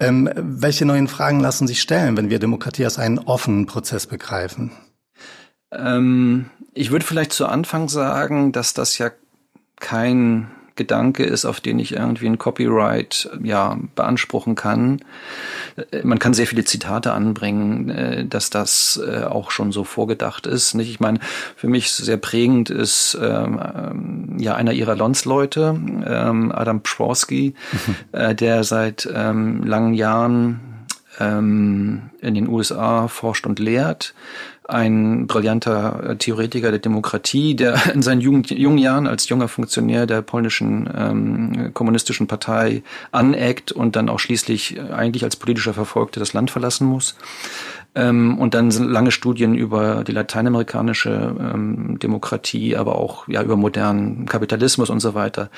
Ähm, 0.00 0.30
welche 0.34 0.86
neuen 0.86 1.08
Fragen 1.08 1.40
lassen 1.40 1.66
sich 1.66 1.80
stellen, 1.80 2.16
wenn 2.16 2.30
wir 2.30 2.38
Demokratie 2.38 2.84
als 2.84 2.98
einen 2.98 3.18
offenen 3.18 3.66
Prozess 3.66 4.06
begreifen? 4.06 4.72
Ähm, 5.72 6.50
ich 6.72 6.90
würde 6.90 7.04
vielleicht 7.04 7.32
zu 7.32 7.46
Anfang 7.46 7.88
sagen, 7.88 8.52
dass 8.52 8.74
das 8.74 8.98
ja 8.98 9.10
kein 9.80 10.50
Gedanke 10.76 11.24
ist, 11.24 11.44
auf 11.44 11.60
den 11.60 11.78
ich 11.78 11.92
irgendwie 11.92 12.26
ein 12.26 12.38
Copyright 12.38 13.30
ja 13.42 13.78
beanspruchen 13.94 14.54
kann. 14.54 15.00
Äh, 15.90 16.02
man 16.02 16.18
kann 16.18 16.34
sehr 16.34 16.46
viele 16.46 16.64
Zitate 16.64 17.12
anbringen, 17.12 17.90
äh, 17.90 18.26
dass 18.26 18.50
das 18.50 19.00
äh, 19.06 19.24
auch 19.24 19.50
schon 19.50 19.72
so 19.72 19.84
vorgedacht 19.84 20.46
ist. 20.46 20.74
Nicht? 20.74 20.90
Ich 20.90 21.00
meine, 21.00 21.20
für 21.56 21.68
mich 21.68 21.92
sehr 21.92 22.16
prägend 22.16 22.70
ist 22.70 23.16
ähm, 23.20 23.60
ähm 23.74 24.36
ja 24.38 24.56
einer 24.56 24.72
ihrer 24.72 24.96
Landsleute, 24.96 25.80
ähm, 26.06 26.50
Adam 26.52 26.82
Pschorski, 26.82 27.54
mhm. 28.12 28.36
der 28.36 28.64
seit 28.64 29.08
ähm, 29.14 29.62
langen 29.62 29.94
Jahren 29.94 30.60
ähm, 31.20 32.10
in 32.20 32.34
den 32.34 32.48
USA 32.48 33.08
forscht 33.08 33.46
und 33.46 33.58
lehrt 33.58 34.14
ein 34.66 35.26
brillanter 35.26 36.10
äh, 36.10 36.16
Theoretiker 36.16 36.70
der 36.70 36.80
Demokratie, 36.80 37.54
der 37.54 37.78
in 37.94 38.02
seinen 38.02 38.20
jungen, 38.20 38.44
jungen 38.44 38.78
Jahren 38.78 39.06
als 39.06 39.28
junger 39.28 39.48
Funktionär 39.48 40.06
der 40.06 40.22
polnischen 40.22 40.88
ähm, 40.96 41.70
kommunistischen 41.74 42.26
Partei 42.26 42.82
aneckt 43.12 43.72
und 43.72 43.96
dann 43.96 44.08
auch 44.08 44.18
schließlich 44.18 44.76
äh, 44.76 44.92
eigentlich 44.92 45.24
als 45.24 45.36
politischer 45.36 45.74
Verfolgter 45.74 46.20
das 46.20 46.32
Land 46.32 46.50
verlassen 46.50 46.86
muss. 46.86 47.16
Ähm, 47.94 48.38
und 48.38 48.54
dann 48.54 48.70
sind 48.70 48.90
lange 48.90 49.12
Studien 49.12 49.54
über 49.54 50.02
die 50.02 50.12
lateinamerikanische 50.12 51.36
ähm, 51.38 51.98
Demokratie, 52.00 52.76
aber 52.76 52.96
auch 52.96 53.28
ja 53.28 53.42
über 53.42 53.56
modernen 53.56 54.26
Kapitalismus 54.26 54.90
und 54.90 55.00
so 55.00 55.14
weiter 55.14 55.50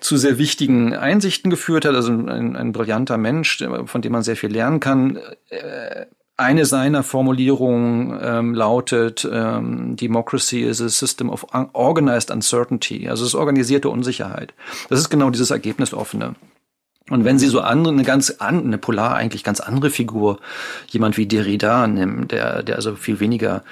zu 0.00 0.16
sehr 0.16 0.36
wichtigen 0.36 0.94
Einsichten 0.94 1.50
geführt 1.50 1.86
hat. 1.86 1.94
Also 1.94 2.12
ein, 2.12 2.56
ein 2.56 2.72
brillanter 2.72 3.16
Mensch, 3.16 3.64
von 3.86 4.02
dem 4.02 4.12
man 4.12 4.22
sehr 4.22 4.36
viel 4.36 4.50
lernen 4.50 4.80
kann. 4.80 5.18
Äh, 5.48 6.06
eine 6.38 6.64
seiner 6.64 7.02
Formulierungen 7.02 8.18
ähm, 8.22 8.54
lautet, 8.54 9.28
ähm, 9.30 9.96
Democracy 9.96 10.62
is 10.62 10.80
a 10.80 10.88
system 10.88 11.30
of 11.30 11.46
organized 11.72 12.30
uncertainty, 12.30 13.08
also 13.08 13.24
es 13.24 13.30
ist 13.30 13.34
organisierte 13.34 13.90
Unsicherheit. 13.90 14.54
Das 14.88 15.00
ist 15.00 15.10
genau 15.10 15.30
dieses 15.30 15.50
Ergebnisoffene. 15.50 16.36
Und 17.10 17.24
wenn 17.24 17.38
Sie 17.38 17.46
so 17.46 17.60
andere, 17.60 17.94
eine 17.94 18.04
ganz 18.04 18.30
an, 18.30 18.64
eine 18.64 18.78
polar 18.78 19.14
eigentlich 19.14 19.44
ganz 19.44 19.60
andere 19.60 19.90
Figur, 19.90 20.40
jemand 20.88 21.16
wie 21.16 21.26
Derrida 21.26 21.86
nehmen, 21.86 22.28
der, 22.28 22.62
der 22.62 22.76
also 22.76 22.94
viel 22.96 23.20
weniger 23.20 23.64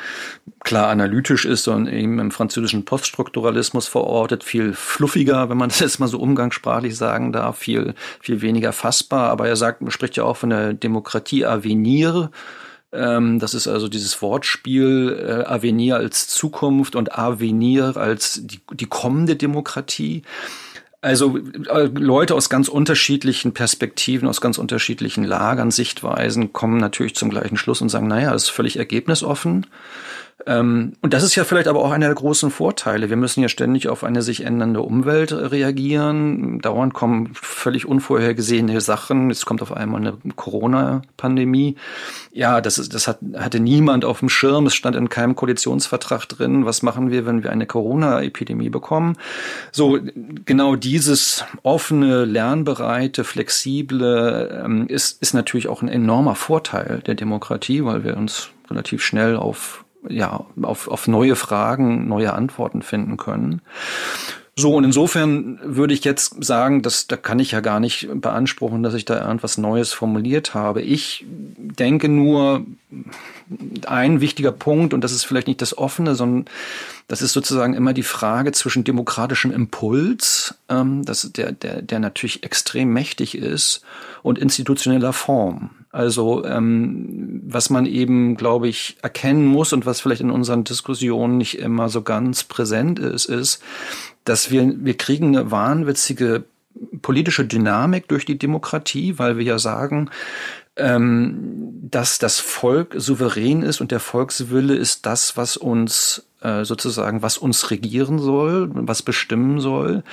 klar 0.65 0.89
analytisch 0.89 1.45
ist 1.45 1.69
und 1.69 1.87
eben 1.87 2.19
im 2.19 2.31
französischen 2.31 2.85
Poststrukturalismus 2.85 3.89
verortet, 3.89 4.43
viel 4.43 4.73
fluffiger, 4.73 5.51
wenn 5.51 5.59
man 5.59 5.69
das 5.71 5.81
jetzt 5.81 6.01
mal 6.01 6.09
so 6.09 6.19
umgangssprachlich 6.19 6.97
sagen 6.97 7.33
darf, 7.33 7.59
viel, 7.59 7.95
viel 8.21 8.41
weniger 8.43 8.73
fassbar. 8.73 9.31
Aber 9.31 9.49
er 9.49 9.57
sagt, 9.57 9.83
spricht 9.93 10.17
ja 10.17 10.25
auch 10.25 10.37
von 10.37 10.51
der 10.51 10.73
Demokratie 10.73 11.47
à 11.47 11.63
venir. 11.63 12.31
Ähm, 12.93 13.39
das 13.39 13.55
ist 13.55 13.69
also 13.69 13.89
dieses 13.89 14.23
Wortspiel 14.23 15.19
äh, 15.19 15.45
Avenir 15.47 15.97
als 15.97 16.29
Zukunft 16.29 16.97
und 16.97 17.19
Avenir 17.19 17.97
als 17.97 18.41
die, 18.45 18.61
die 18.73 18.87
kommende 18.87 19.37
Demokratie. 19.37 20.23
Also 21.03 21.39
äh, 21.39 21.85
Leute 21.95 22.35
aus 22.35 22.49
ganz 22.49 22.69
unterschiedlichen 22.69 23.55
Perspektiven, 23.55 24.29
aus 24.29 24.41
ganz 24.41 24.59
unterschiedlichen 24.59 25.25
Lagern, 25.25 25.71
Sichtweisen 25.71 26.53
kommen 26.53 26.79
natürlich 26.79 27.15
zum 27.15 27.31
gleichen 27.31 27.57
Schluss 27.57 27.81
und 27.81 27.91
sagen, 27.91 28.09
naja, 28.09 28.35
es 28.35 28.45
ist 28.45 28.49
völlig 28.51 28.77
ergebnisoffen. 28.79 29.67
Ähm, 30.45 30.93
und 31.01 31.15
das 31.15 31.23
ist 31.23 31.35
ja 31.35 31.45
vielleicht 31.45 31.67
aber 31.67 31.81
auch 31.81 31.91
einer 31.91 32.07
der 32.07 32.15
großen 32.15 32.51
Vorteile. 32.51 33.09
Wir 33.09 33.17
müssen 33.17 33.41
ja 33.41 33.49
ständig 33.49 33.89
auf 33.89 34.05
eine 34.05 34.21
sich 34.21 34.45
ändernde 34.45 34.83
Umwelt 34.83 35.33
reagieren. 35.33 36.61
Dauernd 36.61 36.93
kommen 36.93 37.31
völlig 37.33 37.87
unvorhergesehene 37.87 38.81
Sachen. 38.83 39.31
Jetzt 39.31 39.47
kommt 39.47 39.63
auf 39.63 39.73
einmal 39.73 40.03
eine 40.03 40.19
Corona-Pandemie. 40.37 41.77
Ja, 42.33 42.61
das, 42.61 42.77
ist, 42.77 42.93
das 42.93 43.09
hat, 43.09 43.19
hatte 43.35 43.61
niemand 43.61 44.05
auf 44.05 44.19
dem 44.19 44.29
Schirm. 44.29 44.67
Es 44.67 44.75
stand 44.75 44.95
in 44.95 45.09
keinem 45.09 45.37
Koalitionsvertrag 45.37 46.29
drin. 46.29 46.67
Was 46.67 46.83
machen 46.83 47.11
wir, 47.11 47.25
wenn 47.25 47.43
wir 47.43 47.51
eine 47.51 47.67
Corona-Epidemie 47.67 48.69
bekommen? 48.69 49.17
So, 49.73 49.99
genau 50.45 50.77
dieses 50.77 51.45
offene, 51.63 52.27
lernbereite, 52.27 53.25
flexible 53.25 54.63
ähm, 54.65 54.87
ist, 54.89 55.23
ist 55.23 55.33
natürlich 55.33 55.69
auch 55.69 55.81
ein 55.81 55.89
enormer 55.89 56.35
Vorteil 56.35 57.01
der 57.07 57.15
Demokratie, 57.15 57.85
weil 57.87 58.05
wir 58.05 58.19
uns 58.19 58.51
relativ 58.69 59.03
schnell 59.03 59.37
auf 59.37 59.86
ja, 60.09 60.45
auf, 60.63 60.89
auf 60.89 61.09
neue 61.09 61.37
Fragen 61.37 62.09
neue 62.09 62.33
Antworten 62.33 62.83
finden 62.83 63.17
können. 63.17 63.63
So, 64.59 64.75
und 64.75 64.85
insofern 64.85 65.61
würde 65.63 65.93
ich 65.93 66.03
jetzt 66.03 66.43
sagen, 66.43 66.81
dass 66.81 67.07
da 67.07 67.19
kann 67.19 67.39
ich 67.39 67.51
ja 67.51 67.61
gar 67.61 67.79
nicht 67.79 68.09
beanspruchen, 68.11 68.83
dass 68.83 68.95
ich 68.95 69.05
da 69.05 69.21
irgendwas 69.21 69.59
Neues 69.59 69.93
formuliert 69.93 70.55
habe. 70.55 70.81
Ich 70.81 71.27
denke 71.59 72.09
nur, 72.09 72.65
ein 73.87 74.23
wichtiger 74.23 74.53
Punkt, 74.53 74.95
und 74.95 75.03
das 75.03 75.13
ist 75.13 75.25
vielleicht 75.25 75.47
nicht 75.47 75.61
das 75.61 75.77
Offene, 75.77 76.15
sondern 76.15 76.47
das 77.07 77.21
ist 77.21 77.35
sozusagen 77.35 77.75
immer 77.75 77.93
die 77.93 78.03
Frage 78.03 78.51
zwischen 78.53 78.83
demokratischem 78.83 79.53
Impuls, 79.53 80.55
ähm, 80.71 81.05
das, 81.05 81.31
der, 81.33 81.53
der, 81.53 81.83
der 81.83 81.99
natürlich 81.99 82.43
extrem 82.43 82.93
mächtig 82.93 83.37
ist, 83.37 83.83
und 84.23 84.39
institutioneller 84.39 85.13
Form. 85.13 85.71
Also 85.97 86.45
ähm, 86.45 87.41
was 87.47 87.71
man 87.71 87.87
eben, 87.87 88.37
glaube 88.37 88.69
ich, 88.69 88.99
erkennen 89.01 89.47
muss 89.47 89.73
und 89.73 89.87
was 89.87 90.03
vielleicht 90.03 90.21
in 90.21 90.31
unseren 90.31 90.63
Diskussionen 90.63 91.39
nicht 91.39 91.59
immer 91.59 91.89
so 91.89 92.03
ganz 92.03 92.45
präsent 92.45 92.99
ist, 92.99 93.25
ist, 93.25 93.63
dass 94.25 94.51
wir, 94.51 94.75
wir 94.77 94.95
kriegen 94.99 95.35
eine 95.35 95.51
wahnwitzige 95.51 96.45
politische 97.01 97.47
Dynamik 97.47 98.09
durch 98.09 98.27
die 98.27 98.37
Demokratie, 98.37 99.19
weil 99.19 99.39
wir 99.39 99.45
ja 99.47 99.59
sagen, 99.59 100.11
ähm, 100.77 101.79
dass 101.81 102.19
das 102.19 102.41
Volk 102.41 102.95
souverän 102.99 103.63
ist 103.63 103.81
und 103.81 103.91
der 103.91 104.01
Volkswille 104.01 104.75
ist 104.75 105.07
das, 105.07 105.39
was 105.39 105.57
uns 105.57 106.27
äh, 106.43 106.67
sozusagen, 106.67 107.23
was 107.23 107.39
uns 107.39 107.71
regieren 107.71 108.19
soll, 108.19 108.69
was 108.71 109.01
bestimmen 109.01 109.61
soll. 109.61 110.05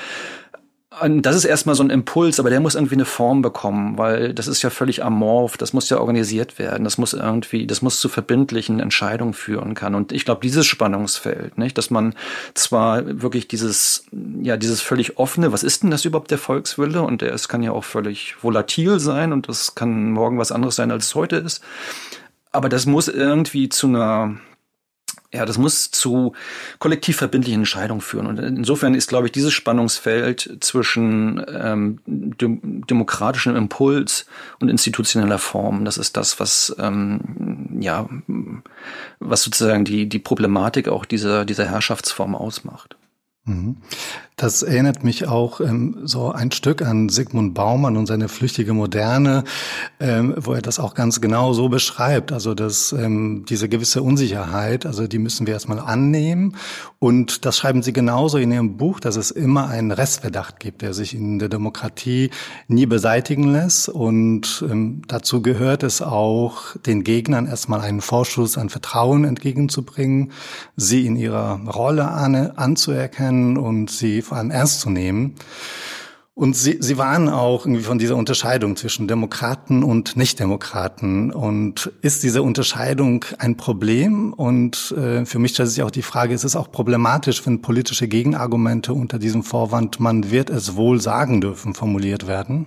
Das 1.02 1.36
ist 1.36 1.46
erstmal 1.46 1.76
so 1.76 1.84
ein 1.84 1.90
Impuls, 1.90 2.40
aber 2.40 2.52
der 2.52 2.60
muss 2.60 2.76
irgendwie 2.76 2.96
eine 2.96 3.06
Form 3.06 3.42
bekommen, 3.42 3.98
weil 3.98 4.34
das 4.34 4.48
ist 4.48 4.62
ja 4.62 4.70
völlig 4.70 5.04
amorph, 5.04 5.58
das 5.58 5.74
muss 5.74 5.90
ja 5.90 5.98
organisiert 5.98 6.60
werden, 6.60 6.84
das 6.84 7.00
muss 7.00 7.14
irgendwie, 7.14 7.66
das 7.66 7.82
muss 7.82 8.00
zu 8.00 8.10
verbindlichen 8.10 8.80
Entscheidungen 8.80 9.34
führen 9.34 9.74
kann. 9.74 9.96
Und 9.96 10.12
ich 10.12 10.24
glaube, 10.24 10.42
dieses 10.42 10.68
Spannungsfeld, 10.68 11.58
nicht, 11.58 11.78
dass 11.78 11.90
man 11.90 12.14
zwar 12.54 13.22
wirklich 13.22 13.48
dieses, 13.48 14.06
ja, 14.42 14.56
dieses 14.56 14.82
völlig 14.82 15.18
offene, 15.18 15.52
was 15.52 15.64
ist 15.64 15.82
denn 15.82 15.90
das 15.92 16.06
überhaupt 16.06 16.30
der 16.32 16.38
Volkswille? 16.38 17.02
Und 17.02 17.22
der, 17.22 17.34
es 17.34 17.48
kann 17.48 17.64
ja 17.64 17.72
auch 17.72 17.84
völlig 17.84 18.36
volatil 18.42 19.00
sein 19.00 19.34
und 19.34 19.50
das 19.50 19.74
kann 19.74 20.12
morgen 20.12 20.38
was 20.38 20.52
anderes 20.52 20.76
sein, 20.76 20.92
als 20.92 21.08
es 21.08 21.16
heute 21.16 21.38
ist. 21.38 21.64
Aber 22.52 22.70
das 22.70 22.86
muss 22.86 23.08
irgendwie 23.08 23.68
zu 23.68 23.88
einer, 23.88 24.36
ja, 25.34 25.46
das 25.46 25.58
muss 25.58 25.90
zu 25.90 26.34
kollektiv 26.78 27.18
verbindlichen 27.18 27.62
Entscheidungen 27.62 28.02
führen. 28.02 28.28
Und 28.28 28.38
insofern 28.40 28.94
ist, 28.94 29.10
glaube 29.10 29.28
ich, 29.28 29.32
dieses 29.32 29.52
Spannungsfeld 29.52 30.58
zwischen 30.60 31.44
ähm, 31.48 32.00
dem, 32.06 32.86
demokratischem 32.86 33.56
Impuls 33.56 34.28
und 34.60 34.70
institutioneller 34.70 35.40
Form, 35.40 35.86
das 35.86 35.98
ist 35.98 36.16
das, 36.18 36.40
was 36.40 36.76
ähm, 36.78 37.80
ja, 37.80 38.08
was 39.20 39.42
sozusagen 39.42 39.86
die 39.86 40.08
die 40.08 40.20
Problematik 40.20 40.88
auch 40.88 41.04
dieser 41.04 41.46
dieser 41.46 41.66
Herrschaftsform 41.66 42.36
ausmacht. 42.36 42.96
Mhm. 43.46 43.78
Das 44.36 44.64
erinnert 44.64 45.04
mich 45.04 45.28
auch 45.28 45.62
ähm, 45.62 45.98
so 46.04 46.32
ein 46.32 46.52
Stück 46.52 46.82
an 46.82 47.10
Sigmund 47.10 47.54
Baumann 47.54 47.98
und 47.98 48.08
seine 48.08 48.30
flüchtige 48.30 48.74
Moderne, 48.74 49.44
ähm, 50.00 50.34
wo 50.38 50.54
er 50.54 50.62
das 50.62 50.80
auch 50.80 50.96
ganz 50.96 51.22
genau 51.22 51.54
so 51.54 51.70
beschreibt. 51.70 52.32
Also 52.32 52.56
dass 52.56 52.94
ähm, 52.94 53.46
diese 53.48 53.70
gewisse 53.70 54.02
Unsicherheit, 54.02 54.86
also 54.86 55.08
die 55.08 55.20
müssen 55.20 55.46
wir 55.46 55.54
erstmal 55.54 55.80
annehmen. 55.80 56.56
Und 57.00 57.46
das 57.46 57.58
schreiben 57.58 57.84
Sie 57.84 57.94
genauso 57.94 58.38
in 58.38 58.52
Ihrem 58.52 58.78
Buch, 58.78 59.00
dass 59.00 59.18
es 59.18 59.30
immer 59.30 59.68
einen 59.68 59.92
Restverdacht 59.92 60.60
gibt, 60.60 60.82
der 60.82 60.94
sich 60.94 61.14
in 61.14 61.38
der 61.38 61.50
Demokratie 61.50 62.30
nie 62.68 62.86
beseitigen 62.86 63.52
lässt. 63.52 63.90
Und 63.90 64.64
ähm, 64.68 65.02
dazu 65.08 65.42
gehört 65.42 65.84
es 65.84 66.02
auch, 66.02 66.76
den 66.86 67.04
Gegnern 67.04 67.46
erstmal 67.46 67.82
einen 67.82 68.02
Vorschuss 68.02 68.58
an 68.58 68.70
Vertrauen 68.70 69.26
entgegenzubringen, 69.26 70.32
sie 70.76 71.06
in 71.06 71.18
ihrer 71.18 71.60
Rolle 71.68 72.08
an, 72.08 72.36
anzuerkennen 72.36 73.58
und 73.58 73.92
sie 73.92 74.24
vor 74.34 74.40
allem 74.40 74.50
ernst 74.50 74.82
zu 74.82 74.90
nehmen. 74.90 75.36
Und 76.34 76.56
sie, 76.56 76.78
sie 76.80 76.98
waren 76.98 77.30
auch 77.30 77.68
irgendwie 77.68 77.84
von 77.84 78.00
dieser 78.00 78.16
Unterscheidung 78.16 78.76
zwischen 78.76 79.08
Demokraten 79.08 79.84
und 79.84 80.18
Nichtdemokraten. 80.18 81.32
Und 81.32 81.92
ist 82.02 82.24
diese 82.24 82.42
Unterscheidung 82.42 83.24
ein 83.38 83.58
Problem? 83.58 84.34
Und 84.34 84.96
äh, 84.98 85.28
für 85.28 85.38
mich 85.38 85.52
stellt 85.52 85.70
sich 85.70 85.84
auch 85.84 85.92
die 85.92 86.02
Frage, 86.02 86.34
ist 86.34 86.46
es 86.46 86.56
auch 86.56 86.72
problematisch, 86.72 87.46
wenn 87.46 87.62
politische 87.62 88.08
Gegenargumente 88.08 88.96
unter 88.96 89.20
diesem 89.20 89.44
Vorwand, 89.44 90.00
man 90.00 90.32
wird 90.32 90.50
es 90.50 90.76
wohl 90.76 91.00
sagen 91.00 91.40
dürfen, 91.40 91.76
formuliert 91.76 92.26
werden? 92.26 92.66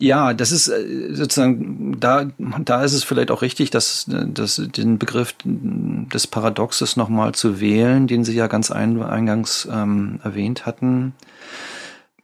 Ja, 0.00 0.34
das 0.34 0.50
ist 0.50 0.68
äh, 0.68 1.14
sozusagen, 1.14 1.98
da, 2.00 2.26
da 2.38 2.82
ist 2.82 2.94
es 2.94 3.04
vielleicht 3.04 3.30
auch 3.30 3.42
richtig, 3.42 3.70
dass, 3.70 4.06
dass 4.08 4.56
den 4.56 4.98
Begriff 4.98 5.34
des 5.44 6.26
Paradoxes 6.26 6.96
nochmal 6.96 7.32
zu 7.32 7.60
wählen, 7.60 8.08
den 8.08 8.24
Sie 8.24 8.34
ja 8.34 8.48
ganz 8.48 8.70
eingangs 8.72 9.68
ähm, 9.70 10.18
erwähnt 10.24 10.66
hatten. 10.66 11.14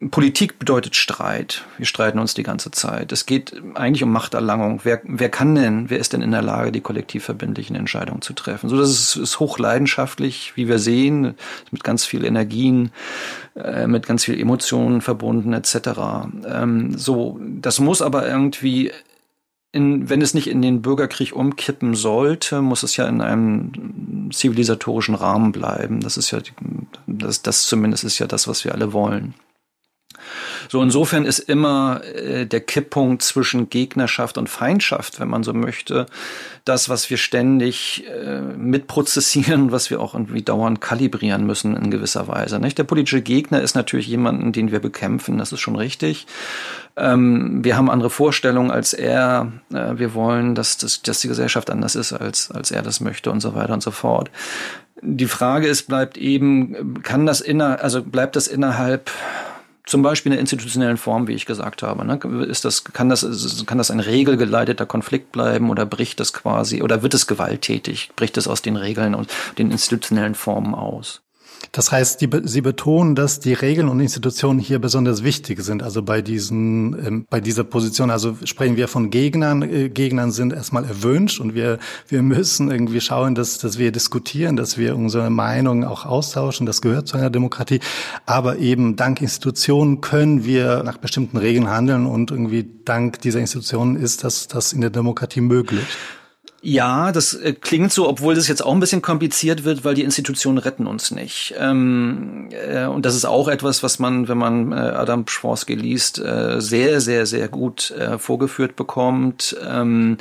Politik 0.09 0.59
bedeutet 0.59 0.97
Streit. 0.97 1.67
Wir 1.77 1.85
streiten 1.85 2.19
uns 2.19 2.33
die 2.33 2.43
ganze 2.43 2.71
Zeit. 2.71 3.13
Es 3.13 3.27
geht 3.27 3.61
eigentlich 3.75 4.03
um 4.03 4.11
Machterlangung. 4.11 4.81
Wer, 4.83 5.03
wer 5.05 5.29
kann 5.29 5.55
denn, 5.55 5.91
wer 5.91 5.99
ist 5.99 6.15
denn 6.15 6.23
in 6.23 6.31
der 6.31 6.41
Lage, 6.41 6.73
die 6.73 6.81
kollektiv 6.81 7.25
verbindlichen 7.25 7.77
Entscheidungen 7.77 8.23
zu 8.23 8.33
treffen? 8.33 8.71
So, 8.71 8.79
das 8.79 8.89
ist, 8.89 9.17
ist 9.17 9.41
hochleidenschaftlich, 9.41 10.53
wie 10.55 10.69
wir 10.69 10.79
sehen, 10.79 11.35
mit 11.71 11.85
ganz 11.85 12.07
viel 12.07 12.25
Energien, 12.25 12.93
äh, 13.55 13.87
mit 13.87 14.07
ganz 14.07 14.25
viel 14.25 14.41
Emotionen 14.41 15.03
verbunden, 15.03 15.53
etc. 15.53 15.77
Ähm, 16.47 16.97
so, 16.97 17.39
das 17.43 17.79
muss 17.79 18.01
aber 18.01 18.27
irgendwie 18.27 18.93
in, 19.71 20.09
wenn 20.09 20.23
es 20.23 20.33
nicht 20.33 20.49
in 20.49 20.63
den 20.63 20.81
Bürgerkrieg 20.81 21.37
umkippen 21.37 21.95
sollte, 21.95 22.63
muss 22.63 22.83
es 22.85 22.97
ja 22.97 23.07
in 23.07 23.21
einem 23.21 24.31
zivilisatorischen 24.33 25.15
Rahmen 25.15 25.53
bleiben. 25.53 26.01
Das 26.01 26.17
ist 26.17 26.31
ja, 26.31 26.39
das, 27.07 27.43
das 27.43 27.67
zumindest 27.67 28.05
ist 28.05 28.19
ja 28.19 28.27
das, 28.27 28.49
was 28.49 28.65
wir 28.65 28.73
alle 28.73 28.95
wollen. 28.95 29.35
So 30.71 30.81
insofern 30.81 31.25
ist 31.25 31.41
immer 31.41 32.01
äh, 32.05 32.47
der 32.47 32.61
Kipppunkt 32.61 33.23
zwischen 33.23 33.71
Gegnerschaft 33.71 34.39
und 34.39 34.49
Feindschaft, 34.49 35.19
wenn 35.19 35.27
man 35.27 35.43
so 35.43 35.53
möchte, 35.53 36.07
das, 36.65 36.89
was 36.89 37.11
wir 37.11 37.17
ständig 37.17 38.05
äh, 38.07 38.41
mitprozessieren, 38.41 39.73
was 39.73 39.91
wir 39.91 40.01
auch 40.01 40.15
irgendwie 40.15 40.43
dauernd 40.43 40.81
kalibrieren 40.81 41.45
müssen 41.45 41.77
in 41.77 41.91
gewisser 41.91 42.29
Weise. 42.29 42.61
Nicht? 42.61 42.79
Der 42.79 42.85
politische 42.85 43.21
Gegner 43.21 43.61
ist 43.61 43.75
natürlich 43.75 44.07
jemanden, 44.07 44.53
den 44.53 44.71
wir 44.71 44.79
bekämpfen, 44.79 45.39
das 45.39 45.51
ist 45.51 45.59
schon 45.59 45.75
richtig. 45.75 46.29
Ähm, 46.97 47.65
wir 47.65 47.77
haben 47.77 47.91
andere 47.91 48.11
Vorstellungen 48.11 48.71
als 48.71 48.93
er. 48.93 49.51
Äh, 49.75 49.99
wir 49.99 50.15
wollen, 50.15 50.55
dass, 50.55 50.77
dass, 50.77 51.03
dass 51.03 51.19
die 51.19 51.29
Gesellschaft 51.29 51.69
anders 51.69 51.97
ist, 51.97 52.13
als, 52.13 52.49
als 52.53 52.71
er 52.71 52.83
das 52.83 53.01
möchte 53.01 53.33
und 53.33 53.41
so 53.41 53.57
weiter 53.57 53.73
und 53.73 53.83
so 53.83 53.91
fort. 53.91 54.31
Die 55.03 55.27
Frage 55.27 55.67
ist, 55.67 55.89
bleibt 55.89 56.17
eben, 56.17 57.03
kann 57.03 57.27
das 57.27 57.41
inner, 57.41 57.83
also 57.83 58.05
bleibt 58.05 58.37
das 58.37 58.47
innerhalb 58.47 59.11
zum 59.91 60.03
Beispiel 60.03 60.31
in 60.31 60.37
der 60.37 60.41
institutionellen 60.41 60.99
Form, 60.99 61.27
wie 61.27 61.35
ich 61.35 61.47
gesagt 61.47 61.83
habe. 61.83 62.05
Ne? 62.05 62.17
Ist 62.47 62.65
das, 62.65 62.85
kann, 62.85 63.09
das, 63.09 63.65
kann 63.67 63.77
das 63.77 63.91
ein 63.91 63.99
regelgeleiteter 63.99 64.87
Konflikt 64.87 65.33
bleiben 65.33 65.69
oder 65.69 65.85
bricht 65.85 66.21
das 66.21 66.33
quasi, 66.33 66.81
oder 66.81 67.03
wird 67.03 67.13
es 67.13 67.27
gewalttätig, 67.27 68.11
bricht 68.15 68.37
es 68.37 68.47
aus 68.47 68.63
den 68.63 68.77
Regeln 68.77 69.17
und 69.17 69.29
den 69.59 69.73
institutionellen 69.73 70.37
Formen 70.37 70.77
aus? 70.77 71.23
Das 71.73 71.93
heißt, 71.93 72.21
die, 72.21 72.29
Sie 72.45 72.63
betonen, 72.63 73.15
dass 73.15 73.39
die 73.39 73.53
Regeln 73.53 73.89
und 73.89 74.01
Institutionen 74.01 74.59
hier 74.59 74.79
besonders 74.79 75.23
wichtig 75.23 75.61
sind. 75.63 75.83
Also 75.83 76.03
bei 76.03 76.21
diesen, 76.21 77.07
ähm, 77.07 77.27
bei 77.31 77.41
dieser 77.41 77.65
Position, 77.65 78.11
also 78.11 78.37
sprechen 78.45 78.77
wir 78.77 78.89
von 78.89 79.11
Gegnern. 79.11 79.63
Äh, 79.63 79.89
Gegnern 79.89 80.33
sind 80.33 80.53
erstmal 80.53 80.85
erwünscht 80.85 81.39
und 81.41 81.55
wir, 81.55 81.79
wir 82.09 82.23
müssen 82.23 82.71
irgendwie 82.71 83.01
schauen, 83.01 83.35
dass, 83.35 83.59
dass 83.59 83.79
wir 83.79 83.93
diskutieren, 83.93 84.57
dass 84.57 84.79
wir 84.79 84.97
unsere 84.97 85.31
Meinungen 85.31 85.85
auch 85.85 86.07
austauschen. 86.07 86.67
Das 86.67 86.83
gehört 86.83 87.07
zu 87.07 87.17
einer 87.17 87.31
Demokratie. 87.31 87.81
Aber 88.27 88.59
eben 88.59 88.97
dank 88.97 89.21
Institutionen 89.21 90.01
können 90.01 90.45
wir 90.45 90.83
nach 90.83 90.99
bestimmten 90.99 91.37
Regeln 91.37 91.69
handeln 91.69 92.07
und 92.07 92.31
irgendwie 92.31 92.69
dank 92.85 93.21
dieser 93.21 93.41
Institutionen 93.41 93.97
ist 93.97 94.25
das, 94.25 94.49
das 94.49 94.73
in 94.73 94.81
der 94.81 94.91
Demokratie 94.91 95.41
möglich. 95.41 95.87
Ja, 96.63 97.11
das 97.11 97.33
äh, 97.33 97.55
klingt 97.55 97.91
so, 97.91 98.07
obwohl 98.07 98.35
das 98.35 98.47
jetzt 98.47 98.63
auch 98.63 98.75
ein 98.75 98.81
bisschen 98.81 99.01
kompliziert 99.01 99.65
wird, 99.65 99.83
weil 99.85 99.95
die 99.95 100.03
Institutionen 100.03 100.59
retten 100.59 100.87
uns 100.87 101.11
nicht. 101.11 101.55
Ähm, 101.59 102.51
äh, 102.51 102.85
und 102.85 103.07
das 103.07 103.15
ist 103.15 103.25
auch 103.25 103.49
etwas, 103.49 103.83
was 103.83 103.99
man, 103.99 104.29
wenn 104.29 104.37
man 104.37 104.73
äh, 104.73 104.75
Adam 104.75 105.27
Schwarzke 105.27 105.75
liest, 105.75 106.19
äh, 106.19 106.61
sehr, 106.61 107.01
sehr, 107.01 107.25
sehr 107.25 107.49
gut 107.49 107.93
äh, 107.93 108.19
vorgeführt 108.19 108.77
bekommt. 108.77 109.57
Ähm, 109.67 110.19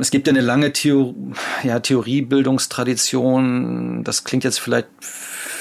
es 0.00 0.10
gibt 0.10 0.26
ja 0.26 0.32
eine 0.32 0.40
lange 0.40 0.72
Theor 0.72 1.14
ja, 1.62 1.80
Theoriebildungstradition. 1.80 4.04
Das 4.04 4.24
klingt 4.24 4.42
jetzt 4.42 4.58
vielleicht 4.58 4.88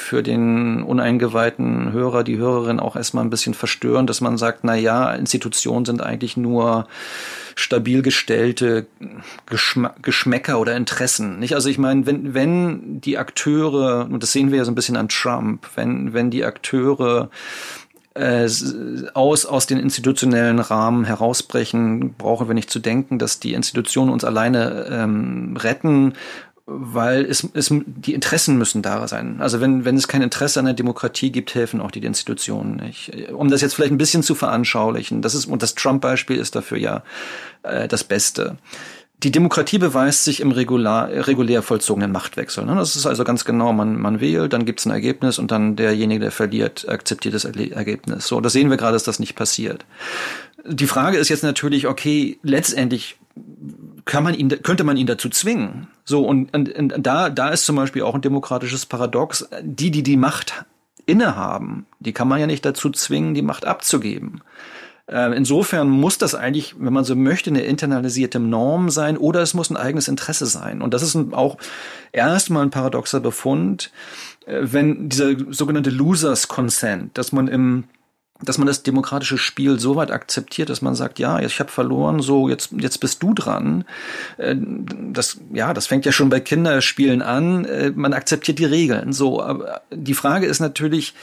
für 0.06 0.22
den 0.22 0.84
uneingeweihten 0.84 1.91
Hörer, 1.91 2.24
die 2.24 2.38
Hörerin 2.38 2.80
auch 2.80 2.96
erstmal 2.96 3.26
ein 3.26 3.32
bisschen 3.32 3.56
verstörend, 3.56 4.08
dass 4.10 4.22
man 4.22 4.38
sagt, 4.38 4.60
na 4.63 4.76
ja, 4.76 5.12
Institutionen 5.12 5.84
sind 5.84 6.02
eigentlich 6.02 6.38
nur 6.38 6.88
stabil 7.56 8.04
gestellte 8.04 8.86
Geschm 9.48 9.88
Geschmäcker 10.04 10.60
oder 10.60 10.76
Interessen. 10.76 11.39
Nicht? 11.39 11.56
Also 11.56 11.70
ich 11.70 11.80
meine, 11.80 12.06
wenn, 12.06 12.36
wenn 12.36 13.02
die 13.02 13.18
Akteure, 13.18 14.08
und 14.10 14.22
das 14.22 14.32
sehen 14.32 14.52
wir 14.52 14.60
ja 14.60 14.65
so 14.65 14.72
ein 14.72 14.76
bisschen 14.76 14.98
an 14.98 15.10
Trump, 15.10 15.65
wenn, 15.76 16.13
wenn 16.13 16.30
die 16.30 16.46
Akteure 16.46 17.30
äh, 18.15 18.48
aus, 19.13 19.46
aus 19.46 19.68
den 19.68 19.80
institutionellen 19.80 20.60
Rahmen 20.60 21.04
herausbrechen, 21.04 22.13
brauchen 22.13 22.48
wir 22.48 22.54
nicht 22.54 22.70
zu 22.70 22.80
denken, 22.80 23.20
dass 23.20 23.39
die 23.39 23.54
Institutionen 23.54 24.12
uns 24.12 24.24
alleine 24.24 24.88
ähm, 24.89 25.58
retten, 25.58 26.13
weil 26.67 27.25
es, 27.25 27.47
es, 27.54 27.71
die 27.86 28.13
Interessen 28.13 28.58
müssen 28.58 28.82
da 28.82 29.08
sein. 29.08 29.39
Also 29.39 29.62
wenn, 29.62 29.86
wenn 29.86 29.97
es 29.97 30.08
kein 30.08 30.23
Interesse 30.23 30.60
an 30.60 30.65
der 30.65 30.73
Demokratie 30.73 31.32
gibt, 31.32 31.54
helfen 31.54 31.80
auch 31.80 31.91
die 31.91 32.04
Institutionen 32.04 32.78
nicht. 32.78 33.12
Um 33.32 33.49
das 33.49 33.62
jetzt 33.62 33.75
vielleicht 33.75 33.91
ein 33.91 33.99
bisschen 33.99 34.23
zu 34.23 34.34
veranschaulichen, 34.34 35.21
das 35.21 35.36
ist, 35.36 35.45
und 35.45 35.62
das 35.62 35.75
Trump-Beispiel 35.75 36.38
ist 36.38 36.56
dafür 36.56 36.80
ja 36.80 37.04
äh, 37.62 37.88
das 37.88 38.04
Beste. 38.04 38.58
Die 39.23 39.32
Demokratie 39.32 39.78
beweist 39.78 40.23
sich 40.23 40.41
im 40.41 40.51
regular, 40.51 41.10
regulär 41.10 41.62
vollzogenen 41.62 42.12
Machtwechsel. 42.12 42.65
Ne? 42.65 42.75
Das 42.75 42.95
ist 42.95 43.06
also 43.06 43.23
ganz 43.23 43.45
genau, 43.45 43.71
man, 43.71 43.99
man 43.99 44.19
wählt, 44.19 44.51
dann 44.51 44.65
gibt 44.65 44.80
es 44.80 44.86
ein 44.88 44.91
Ergebnis 44.91 45.39
und 45.39 45.51
dann 45.51 45.75
derjenige, 45.75 46.19
der 46.19 46.32
verliert, 46.32 46.89
akzeptiert 46.89 47.36
das 47.36 47.45
Ergebnis. 47.45 48.28
So, 48.28 48.41
das 48.41 48.54
sehen 48.54 48.69
wir 48.69 48.78
gerade, 48.78 48.93
dass 48.93 49.04
das 49.04 49.19
nicht 49.19 49.36
passiert. 49.36 49.86
Die 50.67 50.88
Frage 50.88 51.17
ist 51.17 51.30
jetzt 51.30 51.43
natürlich, 51.43 51.88
okay, 51.88 52.39
letztendlich 52.41 53.17
kann 54.06 54.24
man 54.24 54.36
ihn, 54.36 54.50
könnte 54.62 54.84
man 54.84 54.98
ihn 54.98 55.08
dazu 55.08 55.30
zwingen. 55.30 55.88
So, 56.04 56.26
und, 56.26 56.54
und, 56.56 56.72
und 56.74 57.06
da, 57.06 57.30
da 57.30 57.50
ist 57.50 57.65
zum 57.65 57.76
Beispiel 57.76 58.04
auch 58.04 58.15
ein 58.15 58.22
demokratisches 58.22 58.86
Paradox. 58.86 59.48
Die, 59.62 59.91
die 59.91 60.04
die 60.04 60.18
Macht 60.18 60.65
innehaben, 61.06 61.86
die 62.00 62.13
kann 62.13 62.28
man 62.28 62.39
ja 62.39 62.48
nicht 62.48 62.65
dazu 62.65 62.89
zwingen, 62.91 63.34
die 63.34 63.41
Macht 63.41 63.65
abzugeben. 63.65 64.41
Äh, 65.08 65.36
insofern 65.36 65.89
muss 65.89 66.18
das 66.18 66.34
eigentlich, 66.34 66.76
wenn 66.80 66.94
man 66.94 67.04
so 67.04 67.15
möchte, 67.15 67.50
eine 67.50 67.62
internalisierte 67.62 68.39
Norm 68.39 68.89
sein 68.89 69.18
oder 69.18 69.41
es 69.41 69.54
muss 69.54 69.70
ein 69.70 69.78
eigenes 69.78 70.08
Interesse 70.08 70.48
sein. 70.48 70.82
Und 70.82 70.94
das 70.94 71.04
ist 71.04 71.15
auch 71.34 71.58
erstmal 72.12 72.63
ein 72.63 72.72
paradoxer 72.72 73.20
Befund, 73.20 73.91
äh, 74.48 74.62
wenn 74.62 75.10
dieser 75.10 75.36
sogenannte 75.50 75.91
Losers 75.91 76.48
Consent, 76.48 77.18
dass 77.18 77.32
man 77.32 77.48
im 77.48 77.84
dass 78.41 78.58
man 78.58 78.67
das 78.67 78.84
demokratische 78.84 79.38
Spiel 79.38 79.80
so 79.80 79.95
weit 79.95 80.12
akzeptiert, 80.12 80.69
dass 80.69 80.82
man 80.82 80.93
sagt, 80.93 81.19
ja, 81.19 81.39
ich 81.39 81.60
habe 81.60 81.71
verloren, 81.71 82.21
so 82.21 82.50
jetzt 82.50 82.71
jetzt 82.78 83.00
bist 83.00 83.24
du 83.24 83.34
dran. 83.34 83.86
Äh, 84.38 84.56
das 84.58 85.38
ja, 85.54 85.74
das 85.74 85.88
fängt 85.88 86.06
ja 86.06 86.12
schon 86.12 86.30
bei 86.30 86.41
Kinderspielen 86.41 87.21
an. 87.21 87.65
Äh, 87.65 87.91
man 87.95 88.13
akzeptiert 88.13 88.60
die 88.60 88.65
Regeln. 88.65 89.13
So, 89.13 89.41
aber 89.41 89.82
die 89.91 90.13
Frage 90.13 90.48
ist 90.48 90.60
natürlich, 90.60 91.13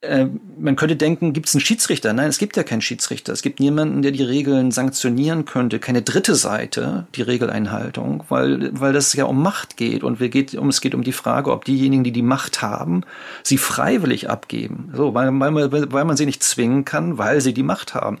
äh, 0.00 0.26
man 0.56 0.76
könnte 0.76 0.94
denken, 0.94 1.32
gibt 1.32 1.48
es 1.48 1.54
einen 1.54 1.60
Schiedsrichter? 1.60 2.12
Nein, 2.12 2.28
es 2.28 2.38
gibt 2.38 2.56
ja 2.56 2.62
keinen 2.62 2.80
Schiedsrichter. 2.80 3.32
Es 3.32 3.42
gibt 3.42 3.58
niemanden, 3.58 4.02
der 4.02 4.12
die 4.12 4.22
Regeln 4.22 4.70
sanktionieren 4.70 5.44
könnte, 5.44 5.80
keine 5.80 6.02
dritte 6.02 6.36
Seite, 6.36 7.08
die 7.16 7.22
Regeleinhaltung, 7.22 8.22
weil, 8.28 8.70
weil 8.78 8.92
das 8.92 9.12
ja 9.14 9.24
um 9.24 9.42
Macht 9.42 9.76
geht 9.76 10.04
und 10.04 10.20
wir 10.20 10.28
geht, 10.28 10.54
um, 10.54 10.68
es 10.68 10.80
geht 10.80 10.94
um 10.94 11.02
die 11.02 11.12
Frage, 11.12 11.50
ob 11.50 11.64
diejenigen, 11.64 12.04
die 12.04 12.12
die 12.12 12.22
Macht 12.22 12.62
haben, 12.62 13.02
sie 13.42 13.58
freiwillig 13.58 14.30
abgeben. 14.30 14.92
So, 14.94 15.14
weil, 15.14 15.32
weil, 15.40 15.92
weil 15.92 16.04
man 16.04 16.16
sie 16.16 16.26
nicht 16.26 16.44
zwingen 16.44 16.84
kann, 16.84 17.18
weil 17.18 17.40
sie 17.40 17.52
die 17.52 17.64
Macht 17.64 17.94
haben. 17.94 18.18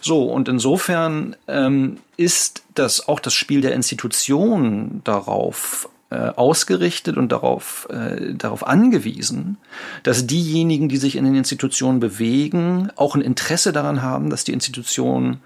So, 0.00 0.24
und 0.24 0.48
insofern 0.48 1.36
ähm, 1.46 1.98
ist 2.16 2.64
das 2.74 3.06
auch 3.06 3.20
das 3.20 3.34
Spiel 3.34 3.60
der 3.60 3.72
Institutionen 3.72 5.00
darauf 5.04 5.88
ausgerichtet 6.34 7.16
und 7.16 7.32
darauf, 7.32 7.88
äh, 7.90 8.34
darauf 8.34 8.66
angewiesen, 8.66 9.58
dass 10.02 10.26
diejenigen, 10.26 10.88
die 10.88 10.96
sich 10.96 11.16
in 11.16 11.24
den 11.24 11.34
Institutionen 11.34 12.00
bewegen, 12.00 12.90
auch 12.96 13.14
ein 13.14 13.20
Interesse 13.20 13.72
daran 13.72 14.02
haben, 14.02 14.30
dass 14.30 14.44
die 14.44 14.52
Institutionen 14.52 15.40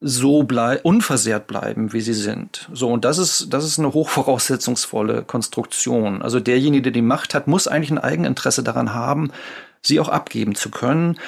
so 0.00 0.42
blei 0.42 0.78
unversehrt 0.82 1.46
bleiben, 1.46 1.92
wie 1.92 2.02
sie 2.02 2.14
sind. 2.14 2.68
So, 2.72 2.90
und 2.90 3.04
das 3.04 3.18
ist, 3.18 3.52
das 3.52 3.64
ist 3.64 3.78
eine 3.78 3.94
hochvoraussetzungsvolle 3.94 5.22
Konstruktion. 5.22 6.20
Also 6.22 6.38
derjenige, 6.38 6.82
der 6.82 6.92
die 6.92 7.02
Macht 7.02 7.34
hat, 7.34 7.46
muss 7.46 7.66
eigentlich 7.66 7.90
ein 7.90 7.98
Eigeninteresse 7.98 8.62
daran 8.62 8.92
haben, 8.92 9.30
sie 9.80 9.98
auch 10.00 10.08
abgeben 10.08 10.54
zu 10.54 10.70
können. 10.70 11.18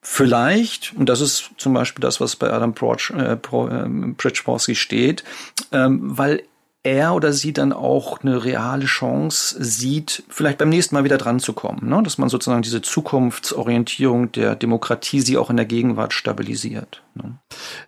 Vielleicht, 0.00 0.92
und 0.96 1.08
das 1.08 1.20
ist 1.20 1.50
zum 1.56 1.72
Beispiel 1.72 2.00
das, 2.00 2.20
was 2.20 2.36
bei 2.36 2.50
Adam 2.52 2.74
äh, 2.80 3.36
Pritchborski 3.36 4.74
steht, 4.74 5.24
ähm, 5.72 6.00
weil 6.02 6.42
er 6.86 7.14
oder 7.14 7.32
sie 7.32 7.52
dann 7.52 7.72
auch 7.72 8.20
eine 8.22 8.44
reale 8.44 8.86
Chance 8.86 9.56
sieht, 9.58 10.22
vielleicht 10.28 10.58
beim 10.58 10.68
nächsten 10.68 10.94
Mal 10.94 11.04
wieder 11.04 11.18
dran 11.18 11.40
zu 11.40 11.52
kommen. 11.52 11.88
Ne? 11.88 12.00
Dass 12.02 12.16
man 12.16 12.28
sozusagen 12.28 12.62
diese 12.62 12.80
Zukunftsorientierung 12.80 14.30
der 14.32 14.54
Demokratie 14.54 15.20
sie 15.20 15.36
auch 15.36 15.50
in 15.50 15.56
der 15.56 15.66
Gegenwart 15.66 16.12
stabilisiert. 16.12 17.02
Ne? 17.14 17.38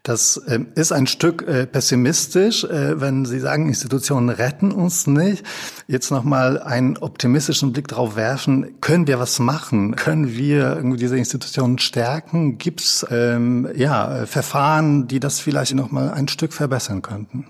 Das 0.02 0.36
äh, 0.36 0.60
ist 0.74 0.90
ein 0.90 1.06
Stück 1.06 1.46
äh, 1.46 1.66
pessimistisch, 1.66 2.64
äh, 2.64 3.00
wenn 3.00 3.24
Sie 3.24 3.38
sagen, 3.38 3.68
Institutionen 3.68 4.30
retten 4.30 4.72
uns 4.72 5.06
nicht. 5.06 5.44
Jetzt 5.86 6.10
nochmal 6.10 6.60
einen 6.60 6.96
optimistischen 6.98 7.72
Blick 7.72 7.86
darauf 7.86 8.16
werfen. 8.16 8.80
Können 8.80 9.06
wir 9.06 9.20
was 9.20 9.38
machen? 9.38 9.94
Können 9.94 10.36
wir 10.36 10.76
irgendwie 10.76 10.98
diese 10.98 11.16
Institutionen 11.16 11.78
stärken? 11.78 12.58
Gibt 12.58 12.80
es 12.80 13.06
ähm, 13.10 13.68
ja, 13.76 14.26
Verfahren, 14.26 15.06
die 15.06 15.20
das 15.20 15.38
vielleicht 15.38 15.74
nochmal 15.74 16.10
ein 16.10 16.26
Stück 16.26 16.52
verbessern 16.52 17.00
könnten? 17.02 17.46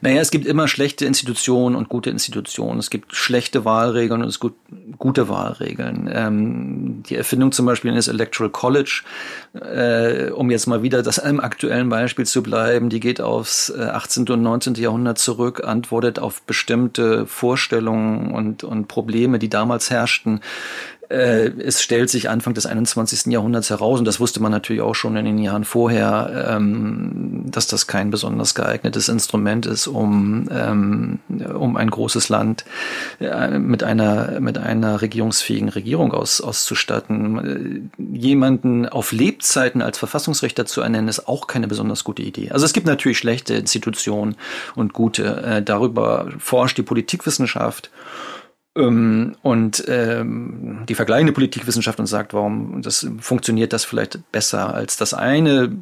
Naja, 0.00 0.20
es 0.20 0.30
gibt 0.30 0.46
immer 0.46 0.68
schlechte 0.68 1.04
Institutionen 1.04 1.76
und 1.76 1.88
gute 1.88 2.10
Institutionen. 2.10 2.78
Es 2.78 2.90
gibt 2.90 3.14
schlechte 3.14 3.64
Wahlregeln 3.64 4.22
und 4.22 4.28
es 4.28 4.40
gibt 4.40 4.56
gute 4.98 5.28
Wahlregeln. 5.28 6.10
Ähm, 6.12 7.02
die 7.08 7.16
Erfindung 7.16 7.52
zum 7.52 7.66
Beispiel 7.66 7.90
eines 7.90 8.08
Electoral 8.08 8.50
College, 8.50 9.02
äh, 9.54 10.30
um 10.30 10.50
jetzt 10.50 10.66
mal 10.66 10.82
wieder 10.82 11.02
das 11.02 11.18
einem 11.18 11.40
aktuellen 11.40 11.88
Beispiel 11.88 12.26
zu 12.26 12.42
bleiben, 12.42 12.88
die 12.88 13.00
geht 13.00 13.20
aufs 13.20 13.72
18. 13.72 14.26
Äh, 14.26 14.32
und 14.32 14.42
19. 14.42 14.74
Jahrhundert 14.74 15.18
zurück, 15.18 15.62
antwortet 15.64 16.18
auf 16.18 16.42
bestimmte 16.42 17.26
Vorstellungen 17.26 18.32
und, 18.32 18.64
und 18.64 18.88
Probleme, 18.88 19.38
die 19.38 19.48
damals 19.48 19.90
herrschten 19.90 20.40
äh, 21.12 21.52
es 21.58 21.82
stellt 21.82 22.08
sich 22.08 22.30
Anfang 22.30 22.54
des 22.54 22.66
21. 22.66 23.26
Jahrhunderts 23.32 23.70
heraus, 23.70 23.98
und 23.98 24.06
das 24.06 24.18
wusste 24.18 24.40
man 24.40 24.50
natürlich 24.50 24.82
auch 24.82 24.94
schon 24.94 25.16
in 25.16 25.26
den 25.26 25.38
Jahren 25.38 25.64
vorher, 25.64 26.48
ähm, 26.48 27.44
dass 27.46 27.66
das 27.66 27.86
kein 27.86 28.10
besonders 28.10 28.54
geeignetes 28.54 29.08
Instrument 29.08 29.66
ist, 29.66 29.86
um, 29.86 30.48
ähm, 30.50 31.18
um 31.54 31.76
ein 31.76 31.90
großes 31.90 32.30
Land 32.30 32.64
äh, 33.20 33.58
mit 33.58 33.84
einer, 33.84 34.40
mit 34.40 34.56
einer 34.56 35.02
regierungsfähigen 35.02 35.68
Regierung 35.68 36.12
aus, 36.12 36.40
auszustatten. 36.40 37.90
Äh, 37.98 38.16
jemanden 38.16 38.88
auf 38.88 39.12
Lebzeiten 39.12 39.82
als 39.82 39.98
Verfassungsrichter 39.98 40.64
zu 40.64 40.80
ernennen, 40.80 41.08
ist 41.08 41.28
auch 41.28 41.46
keine 41.46 41.68
besonders 41.68 42.04
gute 42.04 42.22
Idee. 42.22 42.50
Also 42.50 42.64
es 42.64 42.72
gibt 42.72 42.86
natürlich 42.86 43.18
schlechte 43.18 43.54
Institutionen 43.54 44.36
und 44.74 44.94
gute. 44.94 45.42
Äh, 45.42 45.62
darüber 45.62 46.28
forscht 46.38 46.78
die 46.78 46.82
Politikwissenschaft. 46.82 47.90
Ähm, 48.74 49.36
und 49.42 49.84
ähm, 49.88 50.84
die 50.88 50.94
vergleichende 50.94 51.32
Politikwissenschaft 51.32 51.98
und 52.00 52.06
sagt, 52.06 52.32
warum 52.32 52.82
das 52.82 53.06
funktioniert 53.20 53.72
das 53.72 53.84
vielleicht 53.84 54.20
besser 54.32 54.74
als 54.74 54.96
das 54.96 55.14
eine. 55.14 55.76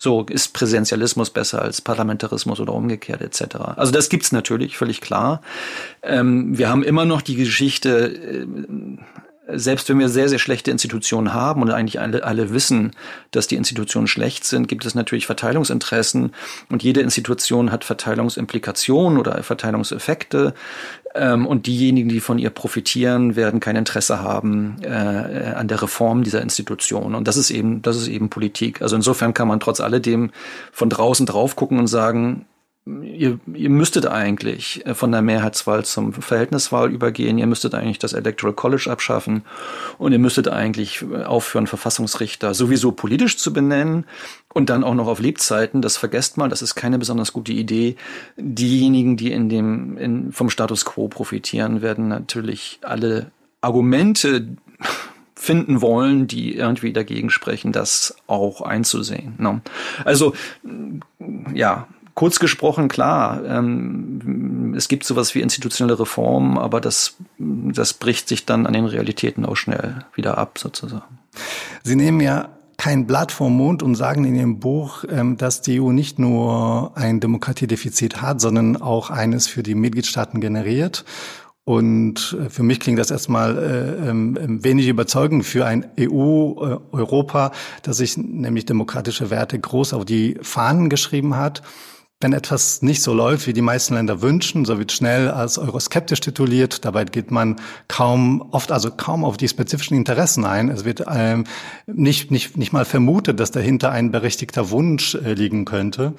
So 0.00 0.24
ist 0.24 0.54
Präsidentialismus 0.54 1.30
besser 1.30 1.60
als 1.60 1.80
Parlamentarismus 1.80 2.60
oder 2.60 2.72
umgekehrt 2.72 3.20
etc. 3.20 3.56
Also 3.76 3.92
das 3.92 4.08
gibt's 4.08 4.30
natürlich, 4.30 4.76
völlig 4.76 5.00
klar. 5.00 5.42
Ähm, 6.02 6.56
wir 6.56 6.68
haben 6.68 6.84
immer 6.84 7.04
noch 7.04 7.22
die 7.22 7.34
Geschichte 7.36 8.06
äh, 8.06 8.46
selbst 9.50 9.88
wenn 9.88 9.98
wir 9.98 10.08
sehr, 10.08 10.28
sehr 10.28 10.38
schlechte 10.38 10.70
Institutionen 10.70 11.32
haben 11.32 11.62
und 11.62 11.70
eigentlich 11.70 12.00
alle, 12.00 12.22
alle 12.22 12.52
wissen, 12.52 12.92
dass 13.30 13.46
die 13.46 13.56
Institutionen 13.56 14.06
schlecht 14.06 14.44
sind, 14.44 14.68
gibt 14.68 14.84
es 14.84 14.94
natürlich 14.94 15.26
Verteilungsinteressen 15.26 16.32
und 16.68 16.82
jede 16.82 17.00
Institution 17.00 17.72
hat 17.72 17.84
Verteilungsimplikationen 17.84 19.18
oder 19.18 19.42
Verteilungseffekte. 19.42 20.54
Ähm, 21.14 21.46
und 21.46 21.66
diejenigen, 21.66 22.10
die 22.10 22.20
von 22.20 22.38
ihr 22.38 22.50
profitieren, 22.50 23.36
werden 23.36 23.60
kein 23.60 23.76
Interesse 23.76 24.20
haben 24.20 24.76
äh, 24.82 24.88
an 24.88 25.66
der 25.66 25.80
Reform 25.80 26.22
dieser 26.22 26.42
Institution. 26.42 27.14
Und 27.14 27.26
das 27.26 27.38
ist 27.38 27.50
eben, 27.50 27.80
das 27.80 27.96
ist 27.96 28.08
eben 28.08 28.28
Politik. 28.28 28.82
Also 28.82 28.96
insofern 28.96 29.32
kann 29.32 29.48
man 29.48 29.60
trotz 29.60 29.80
alledem 29.80 30.30
von 30.72 30.90
draußen 30.90 31.24
drauf 31.24 31.56
gucken 31.56 31.78
und 31.78 31.86
sagen, 31.86 32.44
ihr, 33.02 33.38
ihr 33.54 33.70
müsstet 33.70 34.06
eigentlich 34.06 34.84
äh, 34.86 34.94
von 34.94 35.12
der 35.12 35.22
Mehrheitswahl 35.22 35.84
zum 35.84 36.12
Verhältniswahl 36.12 36.90
übergehen, 36.92 37.38
ihr 37.38 37.46
müsstet 37.46 37.74
eigentlich 37.74 37.98
das 37.98 38.12
Electoral 38.12 38.54
College 38.54 38.88
abschaffen 38.90 39.42
und 39.98 40.12
ihr 40.12 40.18
müsstet 40.18 40.48
eigentlich 40.48 41.02
äh, 41.02 41.24
aufhören, 41.24 41.66
Verfassungsrichter 41.66 42.54
sowieso 42.54 42.92
politisch 42.92 43.36
zu 43.36 43.52
benennen 43.52 44.04
und 44.52 44.70
dann 44.70 44.84
auch 44.84 44.94
noch 44.94 45.06
auf 45.06 45.20
Lebzeiten. 45.20 45.82
Das 45.82 45.96
vergesst 45.96 46.36
mal, 46.36 46.48
das 46.48 46.62
ist 46.62 46.74
keine 46.74 46.98
besonders 46.98 47.32
gute 47.32 47.52
Idee. 47.52 47.96
Diejenigen, 48.36 49.16
die 49.16 49.32
in 49.32 49.48
dem, 49.48 49.96
in, 49.98 50.32
vom 50.32 50.50
Status 50.50 50.84
quo 50.84 51.08
profitieren, 51.08 51.82
werden 51.82 52.08
natürlich 52.08 52.78
alle 52.82 53.30
Argumente 53.60 54.48
finden 55.34 55.80
wollen, 55.80 56.26
die 56.26 56.56
irgendwie 56.56 56.92
dagegen 56.92 57.30
sprechen, 57.30 57.70
das 57.70 58.16
auch 58.26 58.60
einzusehen. 58.60 59.34
Ne? 59.38 59.60
Also 60.04 60.34
ja, 61.54 61.86
Kurz 62.18 62.40
gesprochen, 62.40 62.88
klar, 62.88 63.44
ähm, 63.44 64.74
es 64.76 64.88
gibt 64.88 65.04
sowas 65.04 65.36
wie 65.36 65.40
institutionelle 65.40 66.00
Reformen, 66.00 66.58
aber 66.58 66.80
das, 66.80 67.14
das 67.38 67.94
bricht 67.94 68.26
sich 68.26 68.44
dann 68.44 68.66
an 68.66 68.72
den 68.72 68.86
Realitäten 68.86 69.46
auch 69.46 69.54
schnell 69.54 70.04
wieder 70.16 70.36
ab, 70.36 70.58
sozusagen. 70.58 71.20
Sie 71.84 71.94
nehmen 71.94 72.18
ja 72.18 72.48
kein 72.76 73.06
Blatt 73.06 73.30
vom 73.30 73.56
Mund 73.56 73.84
und 73.84 73.94
sagen 73.94 74.24
in 74.24 74.34
Ihrem 74.34 74.58
Buch, 74.58 75.04
ähm, 75.08 75.36
dass 75.36 75.62
die 75.62 75.80
EU 75.80 75.92
nicht 75.92 76.18
nur 76.18 76.90
ein 76.96 77.20
Demokratiedefizit 77.20 78.20
hat, 78.20 78.40
sondern 78.40 78.78
auch 78.78 79.10
eines 79.10 79.46
für 79.46 79.62
die 79.62 79.76
Mitgliedstaaten 79.76 80.40
generiert. 80.40 81.04
Und 81.62 82.36
äh, 82.36 82.50
für 82.50 82.64
mich 82.64 82.80
klingt 82.80 82.98
das 82.98 83.12
erstmal 83.12 83.58
äh, 83.58 84.10
äh, 84.10 84.64
wenig 84.64 84.88
überzeugend 84.88 85.46
für 85.46 85.66
ein 85.66 85.86
EU-Europa, 85.96 87.46
äh, 87.46 87.50
das 87.84 87.98
sich 87.98 88.16
nämlich 88.16 88.66
demokratische 88.66 89.30
Werte 89.30 89.56
groß 89.56 89.92
auf 89.92 90.04
die 90.04 90.36
Fahnen 90.42 90.88
geschrieben 90.88 91.36
hat. 91.36 91.62
Wenn 92.20 92.32
etwas 92.32 92.82
nicht 92.82 93.00
so 93.00 93.14
läuft, 93.14 93.46
wie 93.46 93.52
die 93.52 93.62
meisten 93.62 93.94
Länder 93.94 94.22
wünschen, 94.22 94.64
so 94.64 94.76
wird 94.76 94.90
schnell 94.90 95.30
als 95.30 95.56
euroskeptisch 95.56 96.18
tituliert. 96.18 96.84
Dabei 96.84 97.04
geht 97.04 97.30
man 97.30 97.60
kaum, 97.86 98.44
oft 98.50 98.72
also 98.72 98.90
kaum 98.90 99.24
auf 99.24 99.36
die 99.36 99.46
spezifischen 99.46 99.96
Interessen 99.96 100.44
ein. 100.44 100.68
Es 100.68 100.84
wird 100.84 101.04
ähm, 101.08 101.44
nicht, 101.86 102.32
nicht, 102.32 102.56
nicht 102.56 102.72
mal 102.72 102.84
vermutet, 102.84 103.38
dass 103.38 103.52
dahinter 103.52 103.92
ein 103.92 104.10
berechtigter 104.10 104.70
Wunsch 104.70 105.14
äh, 105.14 105.34
liegen 105.34 105.64
könnte. 105.64 106.14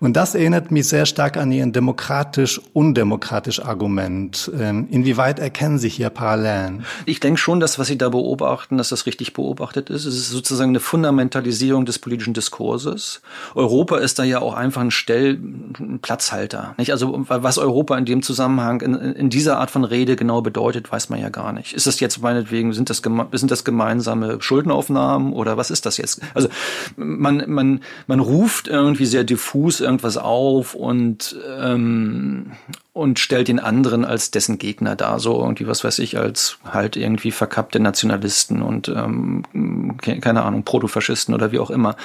Und 0.00 0.16
das 0.16 0.34
erinnert 0.34 0.70
mich 0.70 0.88
sehr 0.88 1.04
stark 1.04 1.36
an 1.36 1.52
Ihren 1.52 1.74
demokratisch-undemokratisch 1.74 3.62
Argument. 3.62 4.50
Ähm, 4.58 4.88
inwieweit 4.90 5.38
erkennen 5.38 5.78
Sie 5.78 5.90
hier 5.90 6.08
Parallelen? 6.08 6.86
Ich 7.04 7.20
denke 7.20 7.38
schon, 7.38 7.60
dass 7.60 7.78
was 7.78 7.88
Sie 7.88 7.98
da 7.98 8.08
beobachten, 8.08 8.78
dass 8.78 8.88
das 8.88 9.04
richtig 9.04 9.34
beobachtet 9.34 9.90
ist. 9.90 10.06
Es 10.06 10.16
ist 10.16 10.30
sozusagen 10.30 10.70
eine 10.70 10.80
Fundamentalisierung 10.80 11.84
des 11.84 11.98
politischen 11.98 12.32
Diskurses. 12.32 13.20
Europa 13.54 13.98
ist 13.98 14.18
da 14.18 14.24
ja 14.24 14.40
auch 14.40 14.54
einfach 14.54 14.80
ein 14.80 14.90
Stell 14.90 15.41
ein 15.42 15.98
Platzhalter. 16.00 16.74
Nicht? 16.78 16.92
Also 16.92 17.24
was 17.28 17.58
Europa 17.58 17.96
in 17.98 18.04
dem 18.04 18.22
Zusammenhang 18.22 18.80
in, 18.80 18.94
in, 18.94 19.30
dieser 19.30 19.58
Art 19.58 19.70
von 19.70 19.84
Rede 19.84 20.16
genau 20.16 20.42
bedeutet, 20.42 20.90
weiß 20.90 21.08
man 21.08 21.20
ja 21.20 21.28
gar 21.28 21.52
nicht. 21.52 21.72
Ist 21.72 21.86
das 21.86 22.00
jetzt 22.00 22.22
meinetwegen, 22.22 22.72
sind 22.72 22.90
das, 22.90 23.02
sind 23.32 23.50
das 23.50 23.64
gemeinsame 23.64 24.40
Schuldenaufnahmen 24.40 25.32
oder 25.32 25.56
was 25.56 25.70
ist 25.70 25.86
das 25.86 25.96
jetzt? 25.96 26.20
Also 26.34 26.48
man, 26.96 27.44
man, 27.48 27.80
man 28.06 28.20
ruft 28.20 28.68
irgendwie 28.68 29.06
sehr 29.06 29.24
diffus 29.24 29.80
irgendwas 29.80 30.16
auf 30.16 30.74
und 30.74 31.36
ähm, 31.58 32.52
und 32.94 33.18
stellt 33.18 33.48
den 33.48 33.58
anderen 33.58 34.04
als 34.04 34.30
dessen 34.30 34.58
Gegner 34.58 34.96
dar, 34.96 35.18
so 35.18 35.40
irgendwie, 35.40 35.66
was 35.66 35.82
weiß 35.82 35.98
ich, 36.00 36.18
als 36.18 36.58
halt 36.62 36.96
irgendwie 36.96 37.30
verkappte 37.30 37.80
Nationalisten 37.80 38.60
und 38.60 38.88
ähm, 38.88 39.96
keine 39.98 40.42
Ahnung, 40.42 40.64
Protofaschisten 40.64 41.34
oder 41.34 41.52
wie 41.52 41.58
auch 41.58 41.70
immer. 41.70 41.96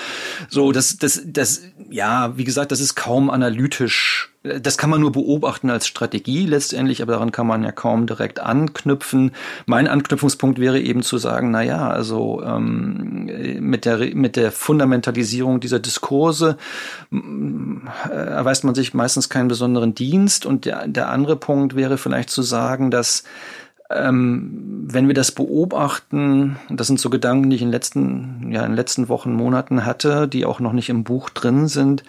So, 0.47 0.71
das, 0.71 0.97
das, 0.97 1.21
das, 1.25 1.61
ja, 1.89 2.37
wie 2.37 2.43
gesagt, 2.43 2.71
das 2.71 2.79
ist 2.79 2.95
kaum 2.95 3.29
analytisch 3.29 4.31
das 4.59 4.77
kann 4.77 4.89
man 4.89 5.01
nur 5.01 5.11
beobachten 5.11 5.69
als 5.69 5.87
Strategie 5.87 6.45
letztendlich, 6.45 7.01
aber 7.01 7.13
daran 7.13 7.31
kann 7.31 7.47
man 7.47 7.63
ja 7.63 7.71
kaum 7.71 8.07
direkt 8.07 8.39
anknüpfen. 8.39 9.31
Mein 9.65 9.87
Anknüpfungspunkt 9.87 10.59
wäre 10.59 10.79
eben 10.79 11.01
zu 11.01 11.17
sagen, 11.17 11.51
na 11.51 11.61
ja, 11.61 11.89
also 11.89 12.41
ähm, 12.43 13.29
mit 13.59 13.85
der 13.85 14.15
mit 14.15 14.35
der 14.35 14.51
Fundamentalisierung 14.51 15.59
dieser 15.59 15.79
Diskurse 15.79 16.57
äh, 17.11 18.11
erweist 18.11 18.63
man 18.63 18.75
sich 18.75 18.93
meistens 18.93 19.29
keinen 19.29 19.47
besonderen 19.47 19.95
Dienst. 19.95 20.45
Und 20.45 20.65
der, 20.65 20.87
der 20.87 21.09
andere 21.09 21.35
Punkt 21.35 21.75
wäre 21.75 21.97
vielleicht 21.97 22.29
zu 22.29 22.41
sagen, 22.41 22.91
dass 22.91 23.23
ähm, 23.89 24.85
wenn 24.89 25.07
wir 25.07 25.13
das 25.13 25.31
beobachten, 25.31 26.57
das 26.69 26.87
sind 26.87 26.99
so 26.99 27.09
Gedanken, 27.09 27.49
die 27.49 27.55
ich 27.55 27.61
in 27.61 27.69
den 27.69 27.73
letzten, 27.73 28.51
ja, 28.51 28.61
in 28.63 28.71
den 28.71 28.75
letzten 28.75 29.09
Wochen, 29.09 29.33
Monaten 29.33 29.85
hatte, 29.85 30.27
die 30.27 30.45
auch 30.45 30.59
noch 30.59 30.73
nicht 30.73 30.89
im 30.89 31.03
Buch 31.03 31.29
drin 31.29 31.67
sind, 31.67 32.03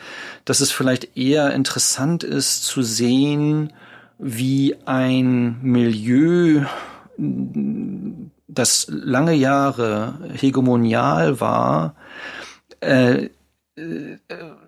dass 0.45 0.61
es 0.61 0.71
vielleicht 0.71 1.17
eher 1.17 1.53
interessant 1.55 2.25
ist 2.25 2.65
zu 2.65 2.83
sehen, 2.83 3.73
wie 4.19 4.75
ein 4.87 5.59
Milieu, 5.63 6.65
das 8.49 8.87
lange 8.91 9.35
Jahre 9.35 10.15
hegemonial 10.35 11.41
war, 11.41 11.95
äh, 12.81 13.29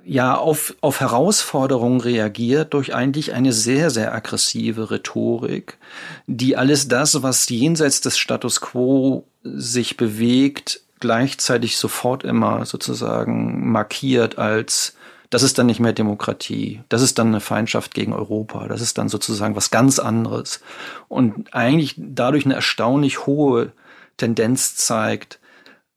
ja 0.05 0.37
auf, 0.37 0.75
auf 0.81 1.01
Herausforderungen 1.01 2.01
reagiert 2.01 2.75
durch 2.75 2.95
eigentlich 2.95 3.33
eine 3.33 3.53
sehr, 3.53 3.91
sehr 3.91 4.15
aggressive 4.15 4.91
Rhetorik, 4.91 5.79
die 6.27 6.57
alles 6.57 6.89
das, 6.89 7.23
was 7.23 7.49
jenseits 7.49 8.01
des 8.01 8.19
Status 8.19 8.61
quo 8.61 9.25
sich 9.43 9.97
bewegt, 9.97 10.81
gleichzeitig 11.01 11.79
sofort 11.79 12.25
immer 12.25 12.67
sozusagen 12.67 13.71
markiert 13.71 14.39
als 14.39 14.95
das 15.31 15.45
ist 15.45 15.59
dann 15.59 15.67
nicht 15.67 15.79
mehr 15.79 15.93
Demokratie, 15.93 16.83
das 16.89 17.03
ist 17.03 17.19
dann 17.19 17.29
eine 17.29 17.41
Feindschaft 17.41 17.95
gegen 17.95 18.13
Europa, 18.13 18.67
das 18.67 18.81
ist 18.81 18.99
dann 18.99 19.09
sozusagen 19.09 19.55
was 19.55 19.71
ganz 19.71 20.01
anderes. 20.01 20.61
Und 21.07 21.55
eigentlich 21.55 21.95
dadurch 21.97 22.45
eine 22.45 22.55
erstaunlich 22.55 23.27
hohe 23.27 23.71
Tendenz 24.17 24.75
zeigt, 24.75 25.39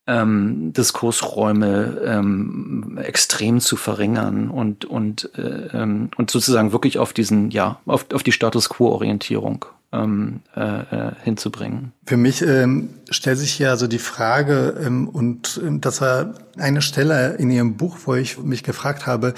ähm, 0.05 0.73
Diskursräume 0.73 2.01
ähm, 2.05 2.99
extrem 3.01 3.61
zu 3.61 3.77
verringern 3.77 4.49
und 4.49 4.85
und 4.85 5.29
äh, 5.37 5.69
ähm, 5.73 6.09
und 6.17 6.29
sozusagen 6.29 6.71
wirklich 6.71 6.99
auf 6.99 7.13
diesen 7.13 7.51
ja 7.51 7.79
auf, 7.85 8.05
auf 8.13 8.23
die 8.23 8.33
Status 8.33 8.69
Quo 8.69 8.89
Orientierung 8.89 9.65
ähm, 9.93 10.41
äh, 10.55 10.61
äh, 10.61 11.11
hinzubringen. 11.23 11.93
Für 12.05 12.17
mich 12.17 12.41
ähm, 12.41 12.89
stellt 13.09 13.37
sich 13.37 13.53
hier 13.53 13.69
also 13.69 13.87
die 13.87 13.99
Frage, 13.99 14.75
ähm, 14.83 15.07
und 15.07 15.61
ähm, 15.63 15.79
das 15.79 16.01
war 16.01 16.33
eine 16.57 16.81
Stelle 16.81 17.35
in 17.35 17.49
Ihrem 17.49 17.77
Buch, 17.77 17.99
wo 18.05 18.15
ich 18.15 18.37
mich 18.39 18.63
gefragt 18.63 19.07
habe, 19.07 19.33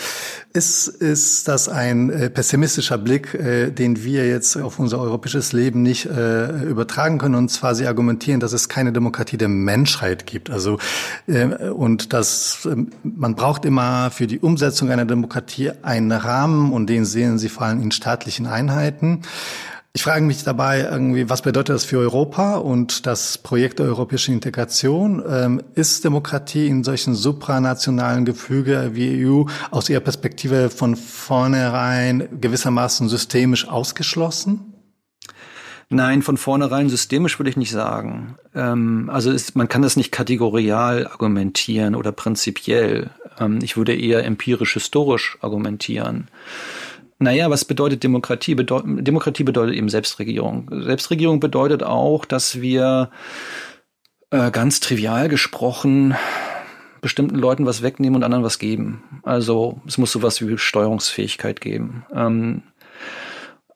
ist, 0.53 0.87
ist 0.87 1.47
das 1.47 1.69
ein 1.69 2.09
äh, 2.09 2.29
pessimistischer 2.29 2.97
Blick, 2.97 3.33
äh, 3.35 3.69
den 3.69 4.03
wir 4.03 4.27
jetzt 4.27 4.57
auf 4.57 4.79
unser 4.79 4.99
europäisches 4.99 5.53
Leben 5.53 5.83
nicht 5.83 6.05
äh, 6.07 6.63
übertragen 6.63 7.17
können? 7.17 7.35
Und 7.35 7.49
zwar, 7.49 7.75
Sie 7.75 7.85
argumentieren, 7.85 8.39
dass 8.39 8.53
es 8.53 8.67
keine 8.67 8.91
Demokratie 8.91 9.37
der 9.37 9.49
Menschheit 9.49 10.25
gibt. 10.25 10.49
Also, 10.49 10.79
äh, 11.27 11.45
und 11.69 12.13
dass 12.13 12.65
äh, 12.65 12.75
man 13.03 13.35
braucht 13.35 13.65
immer 13.65 14.09
für 14.09 14.25
die 14.25 14.39
Umsetzung 14.39 14.89
einer 14.89 15.05
Demokratie 15.05 15.71
einen 15.83 16.11
Rahmen, 16.11 16.71
und 16.71 16.87
den 16.87 17.05
sehen 17.05 17.37
Sie 17.37 17.49
vor 17.49 17.67
allem 17.67 17.81
in 17.81 17.91
staatlichen 17.91 18.47
Einheiten. 18.47 19.21
Ich 19.95 20.03
frage 20.03 20.25
mich 20.25 20.43
dabei 20.43 20.81
irgendwie, 20.81 21.29
was 21.29 21.41
bedeutet 21.41 21.73
das 21.73 21.85
für 21.85 21.99
Europa 21.99 22.55
und 22.57 23.05
das 23.05 23.37
Projekt 23.37 23.79
der 23.79 23.85
europäischen 23.85 24.33
Integration? 24.33 25.23
Ähm, 25.25 25.63
ist 25.73 26.03
Demokratie 26.03 26.67
in 26.67 26.83
solchen 26.83 27.15
supranationalen 27.15 28.25
Gefüge 28.25 28.91
wie 28.91 29.25
EU 29.25 29.45
aus 29.71 29.87
Ihrer 29.87 30.01
Perspektive 30.01 30.69
von 30.69 30.97
vornherein 30.97 32.27
gewissermaßen 32.41 33.07
systemisch 33.07 33.69
ausgeschlossen? 33.69 34.73
Nein, 35.87 36.23
von 36.23 36.35
vornherein 36.35 36.89
systemisch 36.89 37.39
würde 37.39 37.51
ich 37.51 37.57
nicht 37.57 37.71
sagen. 37.71 38.35
Ähm, 38.53 39.09
also 39.09 39.31
ist, 39.31 39.55
man 39.55 39.69
kann 39.69 39.81
das 39.81 39.95
nicht 39.95 40.11
kategorial 40.11 41.07
argumentieren 41.07 41.95
oder 41.95 42.11
prinzipiell. 42.11 43.11
Ähm, 43.39 43.59
ich 43.63 43.77
würde 43.77 43.95
eher 43.95 44.25
empirisch-historisch 44.25 45.37
argumentieren. 45.39 46.27
Naja, 47.17 47.49
was 47.49 47.65
bedeutet 47.65 48.03
Demokratie? 48.03 48.55
Bedeu 48.55 48.81
Demokratie 48.85 49.43
bedeutet 49.43 49.75
eben 49.75 49.89
Selbstregierung. 49.89 50.69
Selbstregierung 50.71 51.39
bedeutet 51.39 51.81
auch, 51.81 52.25
dass 52.25 52.61
wir 52.61 53.09
äh, 54.31 54.51
ganz 54.51 54.79
trivial 54.81 55.29
gesprochen 55.29 56.15
bestimmten 57.05 57.35
Leuten 57.35 57.67
was 57.67 57.83
wegnehmen 57.83 58.15
und 58.15 58.23
anderen 58.23 58.43
was 58.43 58.57
geben. 58.57 59.21
Also 59.21 59.79
es 59.85 59.99
muss 59.99 60.11
sowas 60.11 60.41
wie 60.41 60.57
Steuerungsfähigkeit 60.57 61.61
geben. 61.61 62.03
Ähm, 62.11 62.63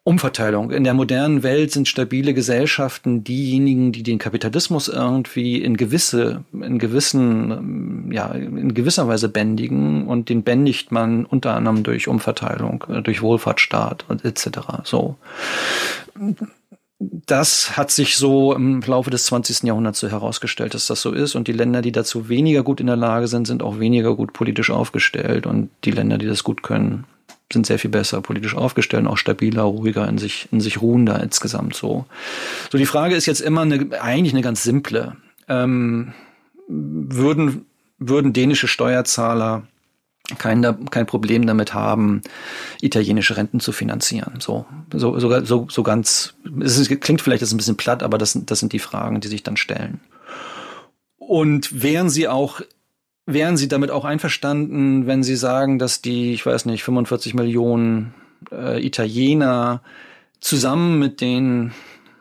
Umverteilung. 0.02 0.70
In 0.70 0.84
der 0.84 0.94
modernen 0.94 1.42
Welt 1.42 1.72
sind 1.72 1.86
stabile 1.86 2.32
Gesellschaften 2.32 3.22
diejenigen, 3.22 3.92
die 3.92 4.02
den 4.02 4.18
Kapitalismus 4.18 4.88
irgendwie 4.88 5.62
in 5.62 5.76
gewisse, 5.76 6.42
in 6.52 6.78
gewissen, 6.78 8.10
ja, 8.10 8.28
in 8.28 8.72
gewisser 8.72 9.08
Weise 9.08 9.28
bändigen 9.28 10.06
und 10.06 10.30
den 10.30 10.42
bändigt 10.42 10.90
man 10.90 11.26
unter 11.26 11.54
anderem 11.54 11.82
durch 11.82 12.08
Umverteilung, 12.08 12.84
äh, 12.88 13.02
durch 13.02 13.20
Wohlfahrtsstaat 13.20 14.06
und 14.08 14.24
etc. 14.24 14.60
So. 14.84 15.16
Das 16.98 17.76
hat 17.76 17.90
sich 17.90 18.16
so 18.16 18.54
im 18.54 18.80
Laufe 18.80 19.10
des 19.10 19.24
20. 19.24 19.64
Jahrhunderts 19.64 20.00
so 20.00 20.08
herausgestellt, 20.08 20.72
dass 20.72 20.86
das 20.86 21.02
so 21.02 21.12
ist. 21.12 21.34
Und 21.34 21.46
die 21.46 21.52
Länder, 21.52 21.82
die 21.82 21.92
dazu 21.92 22.30
weniger 22.30 22.62
gut 22.62 22.80
in 22.80 22.86
der 22.86 22.96
Lage 22.96 23.28
sind, 23.28 23.46
sind 23.46 23.62
auch 23.62 23.78
weniger 23.78 24.16
gut 24.16 24.32
politisch 24.32 24.70
aufgestellt. 24.70 25.46
Und 25.46 25.70
die 25.84 25.92
Länder, 25.92 26.18
die 26.18 26.26
das 26.26 26.44
gut 26.44 26.62
können, 26.62 27.04
sind 27.52 27.66
sehr 27.66 27.78
viel 27.78 27.90
besser 27.90 28.20
politisch 28.20 28.54
aufgestellt, 28.54 29.06
auch 29.06 29.18
stabiler, 29.18 29.62
ruhiger, 29.62 30.08
in 30.08 30.18
sich, 30.18 30.48
in 30.52 30.60
sich 30.60 30.80
ruhender 30.80 31.22
insgesamt 31.22 31.74
so. 31.74 32.06
So, 32.70 32.78
die 32.78 32.86
Frage 32.86 33.14
ist 33.14 33.26
jetzt 33.26 33.40
immer 33.40 33.62
eine, 33.62 34.00
eigentlich 34.00 34.32
eine 34.32 34.42
ganz 34.42 34.62
simple. 34.62 35.16
Ähm, 35.48 36.12
würden, 36.68 37.66
würden 37.98 38.32
dänische 38.32 38.68
Steuerzahler 38.68 39.64
kein, 40.38 40.62
kein 40.90 41.06
Problem 41.06 41.46
damit 41.46 41.74
haben, 41.74 42.22
italienische 42.80 43.36
Renten 43.36 43.60
zu 43.60 43.72
finanzieren. 43.72 44.34
So, 44.38 44.66
so, 44.92 45.18
sogar, 45.18 45.44
so, 45.44 45.66
so 45.68 45.82
ganz, 45.82 46.34
es 46.60 46.78
ist, 46.78 47.00
klingt 47.00 47.20
vielleicht 47.20 47.40
jetzt 47.40 47.52
ein 47.52 47.56
bisschen 47.56 47.76
platt, 47.76 48.02
aber 48.02 48.18
das, 48.18 48.38
das 48.46 48.60
sind 48.60 48.72
die 48.72 48.78
Fragen, 48.78 49.20
die 49.20 49.28
sich 49.28 49.42
dann 49.42 49.56
stellen. 49.56 50.00
Und 51.18 51.82
wären 51.82 52.10
sie 52.10 52.28
auch 52.28 52.60
Wären 53.32 53.56
Sie 53.56 53.68
damit 53.68 53.90
auch 53.90 54.04
einverstanden, 54.04 55.06
wenn 55.06 55.22
Sie 55.22 55.36
sagen, 55.36 55.78
dass 55.78 56.02
die, 56.02 56.32
ich 56.32 56.44
weiß 56.44 56.66
nicht, 56.66 56.82
45 56.82 57.34
Millionen 57.34 58.12
äh, 58.50 58.84
Italiener 58.84 59.82
zusammen 60.40 60.98
mit 60.98 61.20
den 61.20 61.72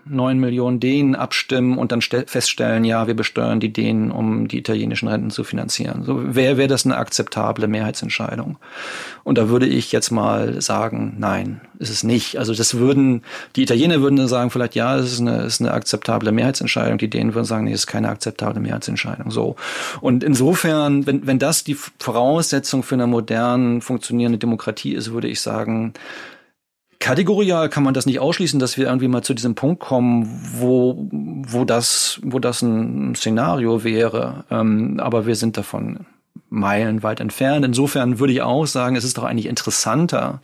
neun 0.09 0.39
Millionen 0.39 0.79
Dänen 0.79 1.15
abstimmen 1.15 1.77
und 1.77 1.91
dann 1.91 2.01
feststellen, 2.01 2.83
ja, 2.83 3.07
wir 3.07 3.13
besteuern 3.13 3.59
die 3.59 3.71
Dänen, 3.71 4.11
um 4.11 4.47
die 4.47 4.57
italienischen 4.57 5.07
Renten 5.07 5.29
zu 5.29 5.43
finanzieren. 5.43 6.03
So 6.03 6.35
wäre 6.35 6.57
wär 6.57 6.67
das 6.67 6.85
eine 6.85 6.97
akzeptable 6.97 7.67
Mehrheitsentscheidung. 7.67 8.57
Und 9.23 9.37
da 9.37 9.49
würde 9.49 9.67
ich 9.67 9.91
jetzt 9.91 10.11
mal 10.11 10.61
sagen, 10.61 11.15
nein, 11.19 11.61
ist 11.77 11.89
es 11.89 12.03
nicht. 12.03 12.37
Also 12.37 12.53
das 12.53 12.75
würden, 12.75 13.21
die 13.55 13.63
Italiener 13.63 14.01
würden 14.01 14.15
dann 14.15 14.27
sagen, 14.27 14.49
vielleicht 14.49 14.75
ja, 14.75 14.97
es 14.97 15.13
ist 15.13 15.21
eine, 15.21 15.43
ist 15.43 15.61
eine 15.61 15.71
akzeptable 15.71 16.31
Mehrheitsentscheidung. 16.31 16.97
Die 16.97 17.09
Dänen 17.09 17.33
würden 17.33 17.45
sagen, 17.45 17.65
nee, 17.65 17.73
es 17.73 17.81
ist 17.81 17.87
keine 17.87 18.09
akzeptable 18.09 18.59
Mehrheitsentscheidung. 18.59 19.31
So. 19.31 19.55
Und 20.01 20.23
insofern, 20.23 21.05
wenn, 21.05 21.27
wenn 21.27 21.39
das 21.39 21.63
die 21.63 21.75
Voraussetzung 21.99 22.83
für 22.83 22.95
eine 22.95 23.07
modern 23.07 23.81
funktionierende 23.81 24.39
Demokratie 24.39 24.93
ist, 24.93 25.11
würde 25.11 25.27
ich 25.27 25.41
sagen, 25.41 25.93
Kategorial 26.99 27.69
kann 27.69 27.83
man 27.83 27.93
das 27.93 28.05
nicht 28.05 28.19
ausschließen, 28.19 28.59
dass 28.59 28.77
wir 28.77 28.87
irgendwie 28.87 29.07
mal 29.07 29.23
zu 29.23 29.33
diesem 29.33 29.55
Punkt 29.55 29.79
kommen, 29.79 30.41
wo, 30.57 31.07
wo 31.11 31.63
das, 31.63 32.19
wo 32.23 32.39
das 32.39 32.61
ein 32.61 33.15
Szenario 33.15 33.85
wäre. 33.85 34.43
Ähm, 34.51 34.99
aber 34.99 35.25
wir 35.25 35.35
sind 35.35 35.55
davon 35.55 36.05
meilenweit 36.49 37.21
entfernt. 37.21 37.65
Insofern 37.65 38.19
würde 38.19 38.33
ich 38.33 38.41
auch 38.41 38.65
sagen, 38.65 38.95
es 38.95 39.05
ist 39.05 39.17
doch 39.17 39.23
eigentlich 39.23 39.45
interessanter, 39.45 40.41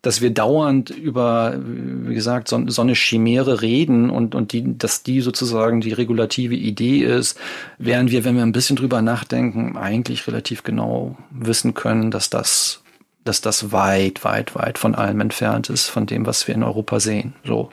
dass 0.00 0.20
wir 0.20 0.30
dauernd 0.30 0.90
über, 0.90 1.54
wie 1.58 2.14
gesagt, 2.14 2.48
so, 2.48 2.62
so 2.68 2.82
eine 2.82 2.94
Chimäre 2.94 3.62
reden 3.62 4.10
und, 4.10 4.34
und 4.34 4.52
die, 4.52 4.78
dass 4.78 5.02
die 5.02 5.20
sozusagen 5.20 5.80
die 5.80 5.92
regulative 5.92 6.54
Idee 6.54 7.00
ist, 7.00 7.38
während 7.78 8.10
wir, 8.10 8.24
wenn 8.24 8.36
wir 8.36 8.42
ein 8.42 8.52
bisschen 8.52 8.76
drüber 8.76 9.02
nachdenken, 9.02 9.76
eigentlich 9.76 10.26
relativ 10.26 10.62
genau 10.62 11.16
wissen 11.30 11.74
können, 11.74 12.10
dass 12.10 12.30
das 12.30 12.83
dass 13.24 13.40
das 13.40 13.72
weit, 13.72 14.24
weit, 14.24 14.54
weit 14.54 14.78
von 14.78 14.94
allem 14.94 15.20
entfernt 15.20 15.70
ist, 15.70 15.88
von 15.88 16.06
dem, 16.06 16.26
was 16.26 16.46
wir 16.46 16.54
in 16.54 16.62
Europa 16.62 17.00
sehen. 17.00 17.34
So. 17.44 17.70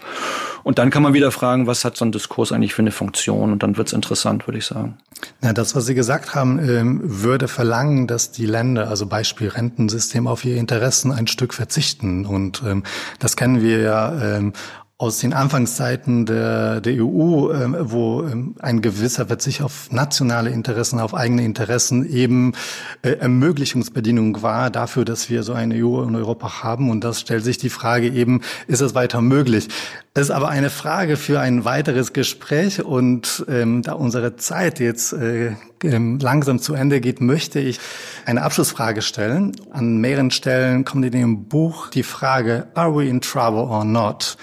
Und 0.64 0.80
dann 0.80 0.90
kann 0.90 1.04
man 1.04 1.14
wieder 1.14 1.32
fragen, 1.32 1.68
was 1.68 1.84
hat 1.84 1.98
so 1.98 2.06
ein 2.06 2.12
Diskurs 2.12 2.52
eigentlich 2.52 2.74
für 2.74 2.82
eine 2.82 2.92
Funktion? 2.92 3.52
Und 3.52 3.64
dann 3.64 3.78
wird's 3.78 3.94
interessant, 3.94 4.48
würde 4.48 4.60
ich 4.60 4.66
sagen. 4.66 4.98
Na, 5.42 5.54
das, 5.54 5.76
was 5.76 5.86
Sie 5.86 5.96
gesagt 5.96 6.36
haben, 6.36 6.60
ähm, 6.60 7.02
würde 7.04 7.48
verlangen, 7.48 8.08
dass 8.08 8.32
die 8.32 8.46
Länder, 8.46 8.90
also 8.90 9.06
Beispiel 9.06 9.50
Rentensystem, 9.50 10.28
auf 10.28 10.46
ihre 10.46 10.58
Interessen 10.58 11.12
ein 11.12 11.28
Stück 11.28 11.54
verzichten. 11.54 12.26
Und 12.26 12.64
ähm, 12.66 12.84
das 13.20 13.36
kennen 13.36 13.62
wir 13.62 13.80
ja 13.80 14.38
ähm, 14.38 14.54
aus 15.02 15.18
den 15.18 15.34
Anfangszeiten 15.34 16.28
der, 16.28 16.80
der 16.80 17.04
EU, 17.04 17.52
ähm, 17.52 17.76
wo 17.80 18.22
ähm, 18.22 18.54
ein 18.60 18.84
gewisser 18.84 19.26
Verzicht 19.26 19.64
auf 19.64 19.92
nationale 19.92 20.52
Interessen, 20.52 21.00
auf 21.00 21.16
eigene 21.16 21.44
Interessen 21.44 22.08
eben 22.08 22.54
äh, 23.02 23.14
Ermöglichungsbedingung 23.14 24.44
war 24.44 24.70
dafür, 24.70 25.04
dass 25.04 25.28
wir 25.28 25.42
so 25.42 25.54
eine 25.54 25.84
EU 25.84 26.04
in 26.04 26.16
Europa 26.16 26.62
haben. 26.62 26.92
Und 26.92 27.04
das 27.04 27.20
stellt 27.20 27.44
sich 27.44 27.58
die 27.58 27.72
Frage 27.72 28.10
eben, 28.10 28.42
ist 28.68 28.82
es 28.82 28.94
weiter 28.94 29.22
möglich? 29.22 29.70
Das 30.14 30.26
ist 30.26 30.32
aber 30.32 30.50
eine 30.50 30.70
Frage 30.70 31.18
für 31.18 31.40
ein 31.40 31.66
weiteres 31.66 32.14
Gespräch. 32.14 32.86
Und 32.86 33.44
ähm, 33.50 33.82
da 33.82 33.94
unsere 33.94 34.36
Zeit 34.36 34.80
jetzt 34.80 35.14
äh, 35.14 35.54
ähm, 35.84 36.20
langsam 36.20 36.60
zu 36.60 36.76
Ende 36.76 37.02
geht, 37.02 37.22
möchte 37.22 37.60
ich 37.60 37.80
eine 38.28 38.44
Abschlussfrage 38.44 39.02
stellen. 39.02 39.54
An 39.72 39.98
mehreren 39.98 40.30
Stellen 40.30 40.86
kommt 40.86 41.06
in 41.06 41.12
dem 41.12 41.46
Buch 41.46 41.88
die 41.88 42.04
Frage, 42.04 42.68
are 42.76 42.96
we 42.96 43.08
in 43.08 43.20
trouble 43.20 43.62
or 43.62 43.84
not? 43.84 44.38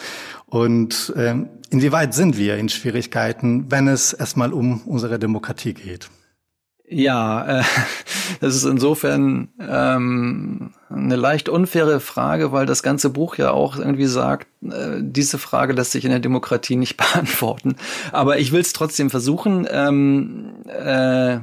Und 0.51 1.13
ähm, 1.17 1.49
inwieweit 1.71 2.15
sind 2.15 2.39
wir 2.39 2.57
in 2.57 2.69
Schwierigkeiten, 2.69 3.71
wenn 3.71 3.87
es 3.89 4.13
erstmal 4.13 4.53
um 4.53 4.81
unsere 4.87 5.19
Demokratie 5.19 5.75
geht? 5.75 6.09
Ja, 6.91 7.61
äh, 7.61 7.65
das 8.41 8.57
ist 8.57 8.65
insofern 8.65 9.49
ähm, 9.61 10.73
eine 10.89 11.17
leicht 11.17 11.49
unfaire 11.49 12.01
Frage, 12.01 12.53
weil 12.53 12.67
das 12.67 12.83
ganze 12.83 13.11
Buch 13.11 13.37
ja 13.37 13.51
auch 13.51 13.77
irgendwie 13.77 14.07
sagt, 14.07 14.47
äh, 14.63 14.97
diese 15.01 15.39
Frage 15.39 15.75
lässt 15.75 15.93
sich 15.93 16.05
in 16.05 16.11
der 16.11 16.21
Demokratie 16.21 16.77
nicht 16.77 16.97
beantworten. 17.13 17.77
Aber 18.13 18.39
ich 18.39 18.53
will 18.53 18.61
es 18.61 18.73
trotzdem 18.73 19.11
versuchen. 19.11 19.67
Ähm, 19.71 20.55
äh, 20.67 21.39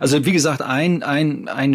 also 0.00 0.24
wie 0.24 0.32
gesagt, 0.32 0.62
ein, 0.62 1.02
ein, 1.02 1.48
ein 1.48 1.74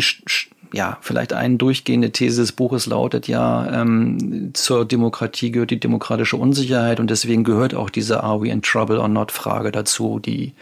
ja, 0.74 0.98
vielleicht 1.02 1.34
eine 1.34 1.58
durchgehende 1.58 2.12
These 2.12 2.42
des 2.42 2.52
Buches 2.52 2.88
lautet 2.88 3.28
ja, 3.28 3.82
ähm, 3.82 4.50
zur 4.54 4.86
Demokratie 4.86 5.52
gehört 5.52 5.70
die 5.70 5.80
demokratische 5.80 6.36
Unsicherheit 6.36 7.00
und 7.00 7.12
deswegen 7.12 7.44
gehört 7.44 7.76
auch 7.76 7.92
diese 7.92 8.24
Are 8.24 8.42
we 8.42 8.50
in 8.50 8.64
trouble 8.64 9.00
or 9.00 9.08
not 9.08 9.32
Frage 9.32 9.72
dazu, 9.72 10.20
die 10.20 10.54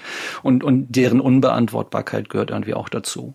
und, 0.43 0.65
und 0.65 0.87
deren 0.95 1.21
Unbeantwortbarkeit 1.21 2.29
gehört 2.29 2.49
irgendwie 2.49 2.73
auch 2.73 2.89
dazu. 2.89 3.33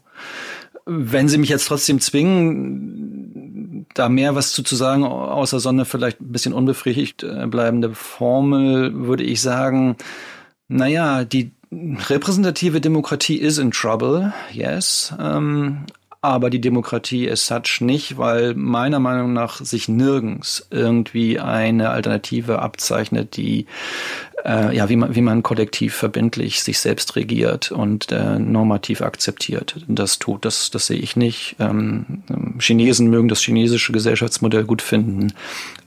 Wenn 0.84 1.28
Sie 1.28 1.38
mich 1.38 1.48
jetzt 1.48 1.66
trotzdem 1.66 1.98
zwingen, 1.98 3.86
da 3.94 4.10
mehr 4.10 4.34
was 4.34 4.52
zu, 4.52 4.62
zu 4.62 4.76
sagen, 4.76 5.02
außer 5.04 5.58
Sonne 5.58 5.86
vielleicht 5.86 6.20
ein 6.20 6.30
bisschen 6.30 6.52
unbefriedigt 6.52 7.22
äh, 7.22 7.46
bleibende 7.46 7.94
Formel, 7.94 9.06
würde 9.06 9.24
ich 9.24 9.40
sagen, 9.40 9.96
naja, 10.68 11.24
die 11.24 11.52
repräsentative 11.72 12.82
Demokratie 12.82 13.40
is 13.40 13.58
in 13.58 13.70
trouble, 13.70 14.32
yes. 14.52 15.12
Ähm, 15.18 15.86
aber 16.26 16.50
die 16.50 16.60
Demokratie 16.60 17.30
as 17.30 17.46
such 17.46 17.80
nicht, 17.80 18.18
weil 18.18 18.54
meiner 18.54 18.98
Meinung 18.98 19.32
nach 19.32 19.60
sich 19.60 19.88
nirgends 19.88 20.66
irgendwie 20.70 21.38
eine 21.38 21.90
Alternative 21.90 22.60
abzeichnet, 22.60 23.36
die 23.36 23.66
äh, 24.44 24.76
ja, 24.76 24.88
wie 24.88 24.96
man, 24.96 25.14
wie 25.14 25.20
man 25.22 25.42
kollektiv 25.42 25.94
verbindlich 25.94 26.62
sich 26.62 26.78
selbst 26.78 27.16
regiert 27.16 27.72
und 27.72 28.12
äh, 28.12 28.38
normativ 28.38 29.02
akzeptiert. 29.02 29.76
Das 29.88 30.18
tut, 30.18 30.44
das, 30.44 30.70
das 30.70 30.86
sehe 30.86 30.98
ich 30.98 31.16
nicht. 31.16 31.56
Ähm, 31.58 32.22
Chinesen 32.58 33.08
mögen 33.08 33.28
das 33.28 33.40
chinesische 33.40 33.92
Gesellschaftsmodell 33.92 34.64
gut 34.64 34.82
finden, 34.82 35.32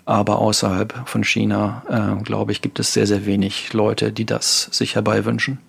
aber 0.06 0.40
außerhalb 0.40 1.08
von 1.08 1.24
China, 1.24 1.84
äh, 2.20 2.24
glaube 2.24 2.52
ich, 2.52 2.62
gibt 2.62 2.80
es 2.80 2.94
sehr, 2.94 3.08
sehr 3.08 3.26
wenig 3.26 3.74
Leute, 3.74 4.12
die 4.12 4.26
das 4.26 4.70
sich 4.72 4.96
herbeiwünschen. 4.96 5.60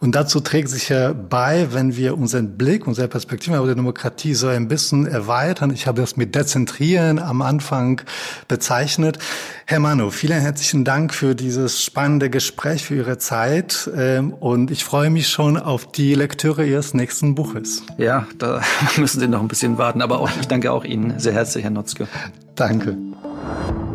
Und 0.00 0.14
dazu 0.14 0.40
trägt 0.40 0.68
sich 0.68 0.88
ja 0.88 1.12
bei, 1.12 1.68
wenn 1.72 1.96
wir 1.96 2.16
unseren 2.18 2.56
Blick, 2.56 2.86
unsere 2.86 3.08
Perspektive 3.08 3.58
auf 3.58 3.66
die 3.66 3.74
Demokratie 3.74 4.34
so 4.34 4.48
ein 4.48 4.68
bisschen 4.68 5.06
erweitern. 5.06 5.70
Ich 5.72 5.86
habe 5.86 6.00
das 6.00 6.16
mit 6.16 6.34
Dezentrieren 6.34 7.18
am 7.18 7.42
Anfang 7.42 8.02
bezeichnet. 8.48 9.18
Herr 9.66 9.80
Manu, 9.80 10.10
vielen 10.10 10.40
herzlichen 10.40 10.84
Dank 10.84 11.14
für 11.14 11.34
dieses 11.34 11.82
spannende 11.82 12.30
Gespräch, 12.30 12.84
für 12.84 12.96
Ihre 12.96 13.18
Zeit. 13.18 13.90
Ähm, 13.96 14.32
und 14.32 14.70
ich 14.70 14.84
freue 14.84 15.10
mich 15.10 15.28
schon 15.28 15.56
auf 15.56 15.90
die 15.90 16.14
Lektüre 16.14 16.66
Ihres 16.66 16.94
nächsten 16.94 17.34
Buches. 17.34 17.82
Ja, 17.96 18.26
da 18.38 18.60
müssen 18.96 19.20
Sie 19.20 19.28
noch 19.28 19.40
ein 19.40 19.48
bisschen 19.48 19.78
warten. 19.78 20.02
Aber 20.02 20.20
auch, 20.20 20.30
ich 20.40 20.48
danke 20.48 20.72
auch 20.72 20.84
Ihnen 20.84 21.18
sehr 21.18 21.32
herzlich, 21.32 21.64
Herr 21.64 21.70
Notzke. 21.70 22.08
Danke. 22.54 22.96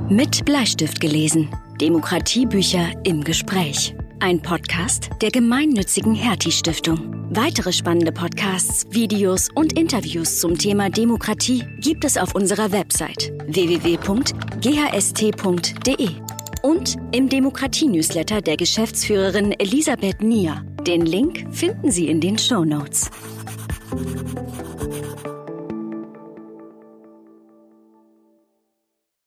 Mit 0.09 0.43
Bleistift 0.43 0.99
gelesen. 0.99 1.49
Demokratiebücher 1.79 2.87
im 3.03 3.23
Gespräch. 3.23 3.95
Ein 4.21 4.41
Podcast 4.41 5.11
der 5.21 5.31
gemeinnützigen 5.31 6.13
Hertie 6.13 6.51
Stiftung. 6.51 7.15
Weitere 7.29 7.71
spannende 7.71 8.11
Podcasts, 8.11 8.85
Videos 8.89 9.47
und 9.55 9.79
Interviews 9.79 10.41
zum 10.41 10.57
Thema 10.57 10.89
Demokratie 10.89 11.63
gibt 11.79 12.03
es 12.03 12.17
auf 12.17 12.35
unserer 12.35 12.73
Website 12.73 13.31
www.ghst.de 13.47 14.09
und 16.63 16.97
im 17.13 17.29
Demokratie-Newsletter 17.29 18.41
der 18.41 18.57
Geschäftsführerin 18.57 19.53
Elisabeth 19.53 20.21
Nier. 20.21 20.65
Den 20.85 21.05
Link 21.05 21.45
finden 21.51 21.89
Sie 21.89 22.09
in 22.09 22.19
den 22.19 22.37
Show 22.37 22.65
Notes. 22.65 23.09